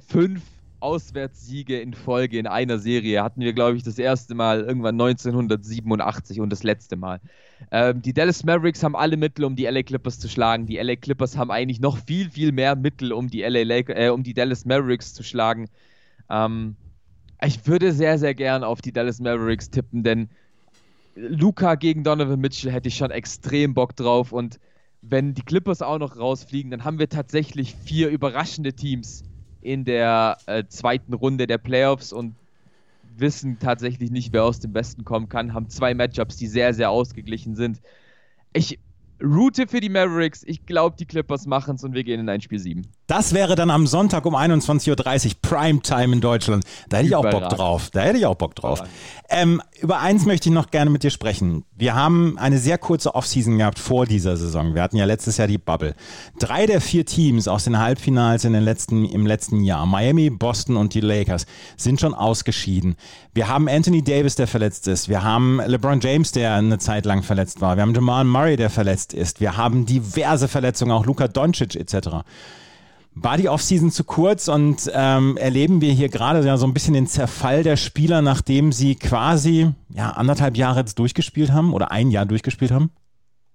fünf 0.07 0.41
Auswärtssiege 0.79 1.79
in 1.79 1.93
Folge 1.93 2.39
in 2.39 2.47
einer 2.47 2.79
Serie 2.79 3.23
hatten 3.23 3.41
wir, 3.41 3.53
glaube 3.53 3.77
ich, 3.77 3.83
das 3.83 3.99
erste 3.99 4.33
Mal 4.33 4.61
irgendwann 4.61 4.99
1987 4.99 6.39
und 6.39 6.49
das 6.49 6.63
letzte 6.63 6.95
Mal. 6.95 7.19
Ähm, 7.69 8.01
die 8.01 8.13
Dallas 8.13 8.43
Mavericks 8.43 8.83
haben 8.83 8.95
alle 8.95 9.15
Mittel, 9.15 9.45
um 9.45 9.55
die 9.55 9.65
LA 9.65 9.83
Clippers 9.83 10.19
zu 10.19 10.27
schlagen. 10.27 10.65
Die 10.65 10.77
LA 10.77 10.95
Clippers 10.95 11.37
haben 11.37 11.51
eigentlich 11.51 11.79
noch 11.79 11.97
viel, 11.97 12.31
viel 12.31 12.51
mehr 12.51 12.75
Mittel, 12.75 13.13
um 13.13 13.29
die, 13.29 13.41
LA, 13.43 13.59
äh, 13.89 14.09
um 14.09 14.23
die 14.23 14.33
Dallas 14.33 14.65
Mavericks 14.65 15.13
zu 15.13 15.21
schlagen. 15.21 15.69
Ähm, 16.29 16.75
ich 17.43 17.65
würde 17.67 17.91
sehr, 17.91 18.17
sehr 18.17 18.33
gern 18.33 18.63
auf 18.63 18.81
die 18.81 18.91
Dallas 18.91 19.19
Mavericks 19.19 19.69
tippen, 19.69 20.03
denn 20.03 20.29
Luca 21.15 21.75
gegen 21.75 22.03
Donovan 22.03 22.39
Mitchell 22.39 22.71
hätte 22.71 22.87
ich 22.87 22.95
schon 22.95 23.11
extrem 23.11 23.73
Bock 23.73 23.95
drauf 23.95 24.31
und 24.31 24.59
wenn 25.01 25.33
die 25.33 25.41
Clippers 25.41 25.81
auch 25.81 25.97
noch 25.97 26.17
rausfliegen, 26.17 26.71
dann 26.71 26.83
haben 26.83 26.99
wir 26.99 27.09
tatsächlich 27.09 27.75
vier 27.75 28.09
überraschende 28.09 28.73
Teams 28.73 29.23
in 29.61 29.83
der 29.83 30.37
äh, 30.45 30.63
zweiten 30.67 31.13
Runde 31.13 31.47
der 31.47 31.57
Playoffs 31.57 32.13
und 32.13 32.35
wissen 33.17 33.59
tatsächlich 33.59 34.11
nicht, 34.11 34.31
wer 34.33 34.43
aus 34.43 34.59
dem 34.59 34.73
Westen 34.73 35.03
kommen 35.03 35.27
kann, 35.27 35.53
haben 35.53 35.69
zwei 35.69 35.93
Matchups, 35.93 36.37
die 36.37 36.47
sehr, 36.47 36.73
sehr 36.73 36.89
ausgeglichen 36.89 37.55
sind. 37.55 37.81
Ich 38.53 38.79
route 39.23 39.67
für 39.67 39.79
die 39.79 39.89
Mavericks. 39.89 40.43
Ich 40.45 40.65
glaube, 40.65 40.95
die 40.97 41.05
Clippers 41.05 41.45
machen 41.45 41.75
es 41.75 41.83
und 41.83 41.93
wir 41.93 42.03
gehen 42.03 42.19
in 42.19 42.29
ein 42.29 42.41
Spiel 42.41 42.59
7. 42.59 42.87
Das 43.07 43.33
wäre 43.33 43.55
dann 43.55 43.69
am 43.69 43.87
Sonntag 43.87 44.25
um 44.25 44.35
21.30 44.35 45.27
Uhr 45.27 45.31
Primetime 45.41 46.13
in 46.13 46.21
Deutschland. 46.21 46.63
Da 46.89 46.97
hätte 46.97 47.07
ich 47.07 47.15
auch 47.15 47.29
Bock 47.29 47.49
drauf. 47.49 47.89
Da 47.91 48.01
hätte 48.01 48.17
ich 48.17 48.25
auch 48.25 48.35
Bock 48.35 48.55
drauf. 48.55 48.83
Ähm, 49.29 49.61
über 49.81 49.99
eins 49.99 50.25
möchte 50.25 50.49
ich 50.49 50.55
noch 50.55 50.71
gerne 50.71 50.89
mit 50.89 51.03
dir 51.03 51.09
sprechen. 51.09 51.65
Wir 51.75 51.95
haben 51.95 52.37
eine 52.37 52.57
sehr 52.57 52.77
kurze 52.77 53.15
Offseason 53.15 53.57
gehabt 53.57 53.79
vor 53.79 54.05
dieser 54.05 54.37
Saison. 54.37 54.75
Wir 54.75 54.81
hatten 54.81 54.97
ja 54.97 55.05
letztes 55.05 55.37
Jahr 55.37 55.47
die 55.47 55.57
Bubble. 55.57 55.95
Drei 56.39 56.65
der 56.65 56.79
vier 56.79 57.05
Teams 57.05 57.47
aus 57.47 57.65
den 57.65 57.79
Halbfinals 57.79 58.45
in 58.45 58.53
den 58.53 58.63
letzten, 58.63 59.05
im 59.05 59.25
letzten 59.25 59.63
Jahr, 59.63 59.85
Miami, 59.85 60.29
Boston 60.29 60.77
und 60.77 60.93
die 60.93 61.01
Lakers, 61.01 61.45
sind 61.77 61.99
schon 61.99 62.13
ausgeschieden. 62.13 62.95
Wir 63.33 63.47
haben 63.47 63.67
Anthony 63.67 64.03
Davis, 64.03 64.35
der 64.35 64.47
verletzt 64.47 64.87
ist. 64.87 65.09
Wir 65.09 65.23
haben 65.23 65.61
LeBron 65.65 65.99
James, 65.99 66.31
der 66.31 66.55
eine 66.55 66.77
Zeit 66.77 67.05
lang 67.05 67.23
verletzt 67.23 67.61
war. 67.61 67.75
Wir 67.75 67.81
haben 67.81 67.93
Jamal 67.93 68.23
Murray, 68.23 68.55
der 68.55 68.69
verletzt 68.69 69.10
ist. 69.13 69.39
Wir 69.39 69.57
haben 69.57 69.85
diverse 69.85 70.47
Verletzungen, 70.47 70.91
auch 70.91 71.05
Luka 71.05 71.27
Doncic 71.27 71.75
etc. 71.75 72.23
War 73.13 73.37
die 73.37 73.49
Offseason 73.49 73.91
zu 73.91 74.03
kurz 74.03 74.47
und 74.47 74.89
ähm, 74.93 75.37
erleben 75.37 75.81
wir 75.81 75.91
hier 75.91 76.09
gerade 76.09 76.45
ja 76.45 76.57
so 76.57 76.65
ein 76.65 76.73
bisschen 76.73 76.93
den 76.93 77.07
Zerfall 77.07 77.63
der 77.63 77.75
Spieler, 77.75 78.21
nachdem 78.21 78.71
sie 78.71 78.95
quasi 78.95 79.71
ja, 79.89 80.11
anderthalb 80.11 80.55
Jahre 80.55 80.79
jetzt 80.79 80.97
durchgespielt 80.97 81.51
haben 81.51 81.73
oder 81.73 81.91
ein 81.91 82.09
Jahr 82.11 82.25
durchgespielt 82.25 82.71
haben? 82.71 82.91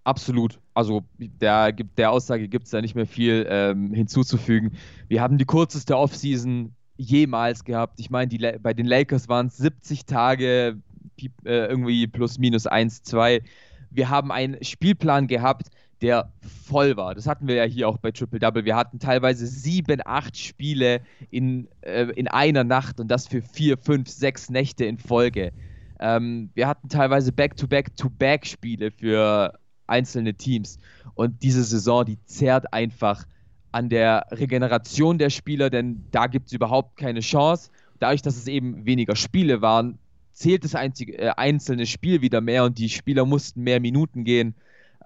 Absolut. 0.04 0.60
Also 0.72 1.02
der, 1.18 1.72
der 1.72 2.12
Aussage 2.12 2.48
gibt 2.48 2.66
es 2.66 2.70
da 2.70 2.80
nicht 2.80 2.94
mehr 2.94 3.06
viel 3.06 3.44
ähm, 3.48 3.92
hinzuzufügen. 3.92 4.72
Wir 5.08 5.20
haben 5.20 5.36
die 5.36 5.46
kürzeste 5.46 5.96
Offseason 5.96 6.76
jemals 6.96 7.64
gehabt. 7.64 7.98
Ich 7.98 8.08
meine, 8.08 8.58
bei 8.60 8.72
den 8.72 8.86
Lakers 8.86 9.28
waren 9.28 9.46
es 9.48 9.56
70 9.56 10.06
Tage, 10.06 10.80
äh, 11.18 11.28
irgendwie 11.44 12.06
plus 12.06 12.38
minus 12.38 12.66
1, 12.66 13.02
2. 13.02 13.42
Wir 13.90 14.08
haben 14.08 14.32
einen 14.32 14.62
Spielplan 14.62 15.26
gehabt, 15.26 15.68
der 16.02 16.32
voll 16.66 16.96
war. 16.96 17.14
Das 17.14 17.26
hatten 17.26 17.48
wir 17.48 17.54
ja 17.54 17.64
hier 17.64 17.88
auch 17.88 17.98
bei 17.98 18.10
Triple 18.10 18.38
Double. 18.38 18.64
Wir 18.64 18.76
hatten 18.76 18.98
teilweise 18.98 19.46
sieben, 19.46 20.00
acht 20.04 20.36
Spiele 20.36 21.00
in, 21.30 21.68
äh, 21.80 22.06
in 22.14 22.28
einer 22.28 22.64
Nacht 22.64 23.00
und 23.00 23.08
das 23.08 23.26
für 23.26 23.40
vier, 23.40 23.78
fünf, 23.78 24.08
sechs 24.08 24.50
Nächte 24.50 24.84
in 24.84 24.98
Folge. 24.98 25.52
Ähm, 25.98 26.50
wir 26.54 26.68
hatten 26.68 26.88
teilweise 26.88 27.32
Back-to-Back-to-Back-Spiele 27.32 28.90
für 28.90 29.58
einzelne 29.86 30.34
Teams. 30.34 30.78
Und 31.14 31.42
diese 31.42 31.64
Saison, 31.64 32.04
die 32.04 32.22
zerrt 32.24 32.72
einfach 32.72 33.24
an 33.72 33.88
der 33.88 34.26
Regeneration 34.30 35.18
der 35.18 35.30
Spieler, 35.30 35.70
denn 35.70 36.04
da 36.10 36.26
gibt 36.26 36.48
es 36.48 36.52
überhaupt 36.52 36.96
keine 36.96 37.20
Chance. 37.20 37.70
Dadurch, 37.98 38.22
dass 38.22 38.36
es 38.36 38.46
eben 38.48 38.84
weniger 38.84 39.16
Spiele 39.16 39.62
waren, 39.62 39.98
zählt 40.36 40.64
das 40.64 40.74
einzige, 40.74 41.18
äh, 41.18 41.30
einzelne 41.36 41.86
Spiel 41.86 42.20
wieder 42.20 42.40
mehr 42.40 42.64
und 42.64 42.78
die 42.78 42.90
Spieler 42.90 43.24
mussten 43.24 43.62
mehr 43.62 43.80
Minuten 43.80 44.24
gehen. 44.24 44.54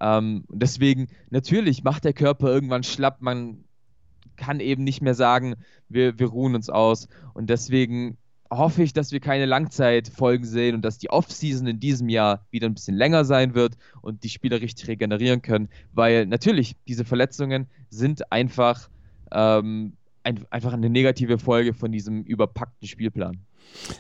Ähm, 0.01 0.45
deswegen, 0.49 1.07
natürlich 1.31 1.85
macht 1.85 2.05
der 2.05 2.13
Körper 2.13 2.49
irgendwann 2.49 2.83
schlapp. 2.83 3.23
Man 3.23 3.65
kann 4.37 4.59
eben 4.59 4.83
nicht 4.83 5.03
mehr 5.03 5.15
sagen, 5.15 5.55
wir, 5.89 6.19
wir 6.19 6.27
ruhen 6.27 6.57
uns 6.57 6.69
aus. 6.69 7.07
Und 7.33 7.49
deswegen 7.49 8.17
hoffe 8.51 8.83
ich, 8.83 8.93
dass 8.93 9.13
wir 9.13 9.21
keine 9.21 9.47
Langzeitfolgen 9.47 10.45
sehen 10.45 10.75
und 10.75 10.85
dass 10.85 10.99
die 10.99 11.11
Offseason 11.11 11.69
in 11.69 11.79
diesem 11.79 12.09
Jahr 12.09 12.45
wieder 12.51 12.67
ein 12.67 12.75
bisschen 12.75 12.97
länger 12.97 13.25
sein 13.25 13.55
wird 13.55 13.77
und 14.03 14.25
die 14.25 14.31
Spieler 14.31 14.61
richtig 14.61 14.89
regenerieren 14.89 15.43
können, 15.43 15.69
weil 15.93 16.27
natürlich 16.27 16.75
diese 16.89 17.05
Verletzungen 17.05 17.69
sind 17.89 18.33
einfach, 18.33 18.91
ähm, 19.31 19.93
ein, 20.25 20.45
einfach 20.51 20.73
eine 20.73 20.91
negative 20.91 21.39
Folge 21.39 21.73
von 21.73 21.93
diesem 21.93 22.25
überpackten 22.25 22.89
Spielplan. 22.89 23.39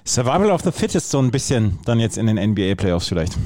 Survival 0.05 0.51
of 0.51 0.63
the 0.63 0.73
Fittest 0.73 1.11
so 1.11 1.21
ein 1.21 1.31
bisschen 1.31 1.79
dann 1.85 2.01
jetzt 2.01 2.19
in 2.19 2.27
den 2.27 2.37
NBA-Playoffs 2.37 3.09
vielleicht. 3.09 3.37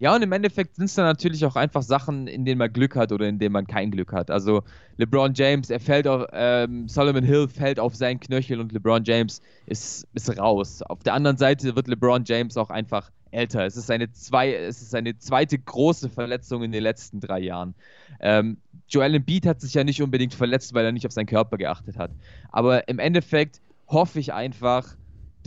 Ja, 0.00 0.14
und 0.14 0.22
im 0.22 0.30
Endeffekt 0.30 0.76
sind 0.76 0.84
es 0.84 0.94
dann 0.94 1.06
natürlich 1.06 1.44
auch 1.44 1.56
einfach 1.56 1.82
Sachen, 1.82 2.28
in 2.28 2.44
denen 2.44 2.58
man 2.58 2.72
Glück 2.72 2.94
hat 2.94 3.10
oder 3.10 3.26
in 3.26 3.40
denen 3.40 3.52
man 3.52 3.66
kein 3.66 3.90
Glück 3.90 4.12
hat. 4.12 4.30
Also 4.30 4.62
LeBron 4.96 5.34
James, 5.34 5.70
er 5.70 5.80
fällt 5.80 6.06
auf, 6.06 6.24
ähm, 6.32 6.86
Solomon 6.88 7.24
Hill 7.24 7.48
fällt 7.48 7.80
auf 7.80 7.96
seinen 7.96 8.20
Knöchel 8.20 8.60
und 8.60 8.72
LeBron 8.72 9.02
James 9.02 9.42
ist, 9.66 10.06
ist 10.14 10.38
raus. 10.38 10.82
Auf 10.82 11.02
der 11.02 11.14
anderen 11.14 11.36
Seite 11.36 11.74
wird 11.74 11.88
LeBron 11.88 12.22
James 12.24 12.56
auch 12.56 12.70
einfach 12.70 13.10
älter. 13.32 13.66
Es 13.66 13.76
ist 13.76 13.88
seine, 13.88 14.12
zwei, 14.12 14.54
es 14.54 14.80
ist 14.80 14.90
seine 14.90 15.18
zweite 15.18 15.58
große 15.58 16.08
Verletzung 16.10 16.62
in 16.62 16.70
den 16.70 16.84
letzten 16.84 17.18
drei 17.18 17.40
Jahren. 17.40 17.74
Ähm, 18.20 18.58
Joel 18.88 19.16
Embiid 19.16 19.46
hat 19.46 19.60
sich 19.60 19.74
ja 19.74 19.82
nicht 19.82 20.00
unbedingt 20.00 20.32
verletzt, 20.32 20.74
weil 20.74 20.84
er 20.84 20.92
nicht 20.92 21.06
auf 21.06 21.12
seinen 21.12 21.26
Körper 21.26 21.58
geachtet 21.58 21.98
hat. 21.98 22.12
Aber 22.52 22.86
im 22.88 23.00
Endeffekt 23.00 23.60
hoffe 23.88 24.20
ich 24.20 24.32
einfach, 24.32 24.96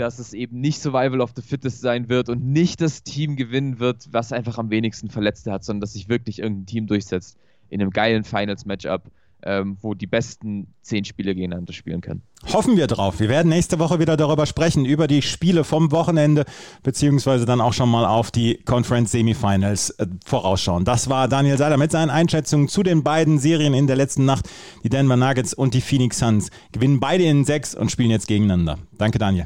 dass 0.01 0.19
es 0.19 0.33
eben 0.33 0.59
nicht 0.59 0.81
Survival 0.81 1.21
of 1.21 1.31
the 1.35 1.41
Fittest 1.41 1.79
sein 1.81 2.09
wird 2.09 2.27
und 2.27 2.43
nicht 2.43 2.81
das 2.81 3.03
Team 3.03 3.35
gewinnen 3.35 3.79
wird, 3.79 4.09
was 4.11 4.33
einfach 4.33 4.57
am 4.57 4.71
wenigsten 4.71 5.09
Verletzte 5.09 5.51
hat, 5.51 5.63
sondern 5.63 5.81
dass 5.81 5.93
sich 5.93 6.09
wirklich 6.09 6.39
irgendein 6.39 6.65
Team 6.65 6.87
durchsetzt 6.87 7.37
in 7.69 7.81
einem 7.81 7.91
geilen 7.91 8.23
Finals-Matchup, 8.23 9.03
ähm, 9.43 9.77
wo 9.81 9.93
die 9.93 10.07
besten 10.07 10.73
zehn 10.81 11.05
Spiele 11.05 11.35
gegeneinander 11.35 11.73
spielen 11.73 12.01
können. 12.01 12.23
Hoffen 12.51 12.77
wir 12.77 12.87
drauf. 12.87 13.19
Wir 13.19 13.29
werden 13.29 13.49
nächste 13.49 13.77
Woche 13.77 13.99
wieder 13.99 14.17
darüber 14.17 14.47
sprechen, 14.47 14.85
über 14.85 15.05
die 15.07 15.21
Spiele 15.21 15.63
vom 15.63 15.91
Wochenende, 15.91 16.45
beziehungsweise 16.81 17.45
dann 17.45 17.61
auch 17.61 17.73
schon 17.73 17.89
mal 17.89 18.05
auf 18.05 18.31
die 18.31 18.55
Conference 18.65 19.11
Semifinals 19.11 19.91
äh, 19.91 20.07
vorausschauen. 20.25 20.83
Das 20.83 21.09
war 21.09 21.27
Daniel 21.27 21.57
Seiler 21.57 21.77
mit 21.77 21.91
seinen 21.91 22.09
Einschätzungen 22.09 22.67
zu 22.67 22.81
den 22.81 23.03
beiden 23.03 23.37
Serien 23.37 23.75
in 23.75 23.85
der 23.85 23.95
letzten 23.95 24.25
Nacht. 24.25 24.49
Die 24.83 24.89
Denver 24.89 25.15
Nuggets 25.17 25.53
und 25.53 25.75
die 25.75 25.81
Phoenix 25.81 26.17
Suns 26.17 26.49
gewinnen 26.71 26.99
beide 26.99 27.23
in 27.23 27.45
sechs 27.45 27.75
und 27.75 27.91
spielen 27.91 28.09
jetzt 28.09 28.27
gegeneinander. 28.27 28.79
Danke, 28.97 29.19
Daniel. 29.19 29.45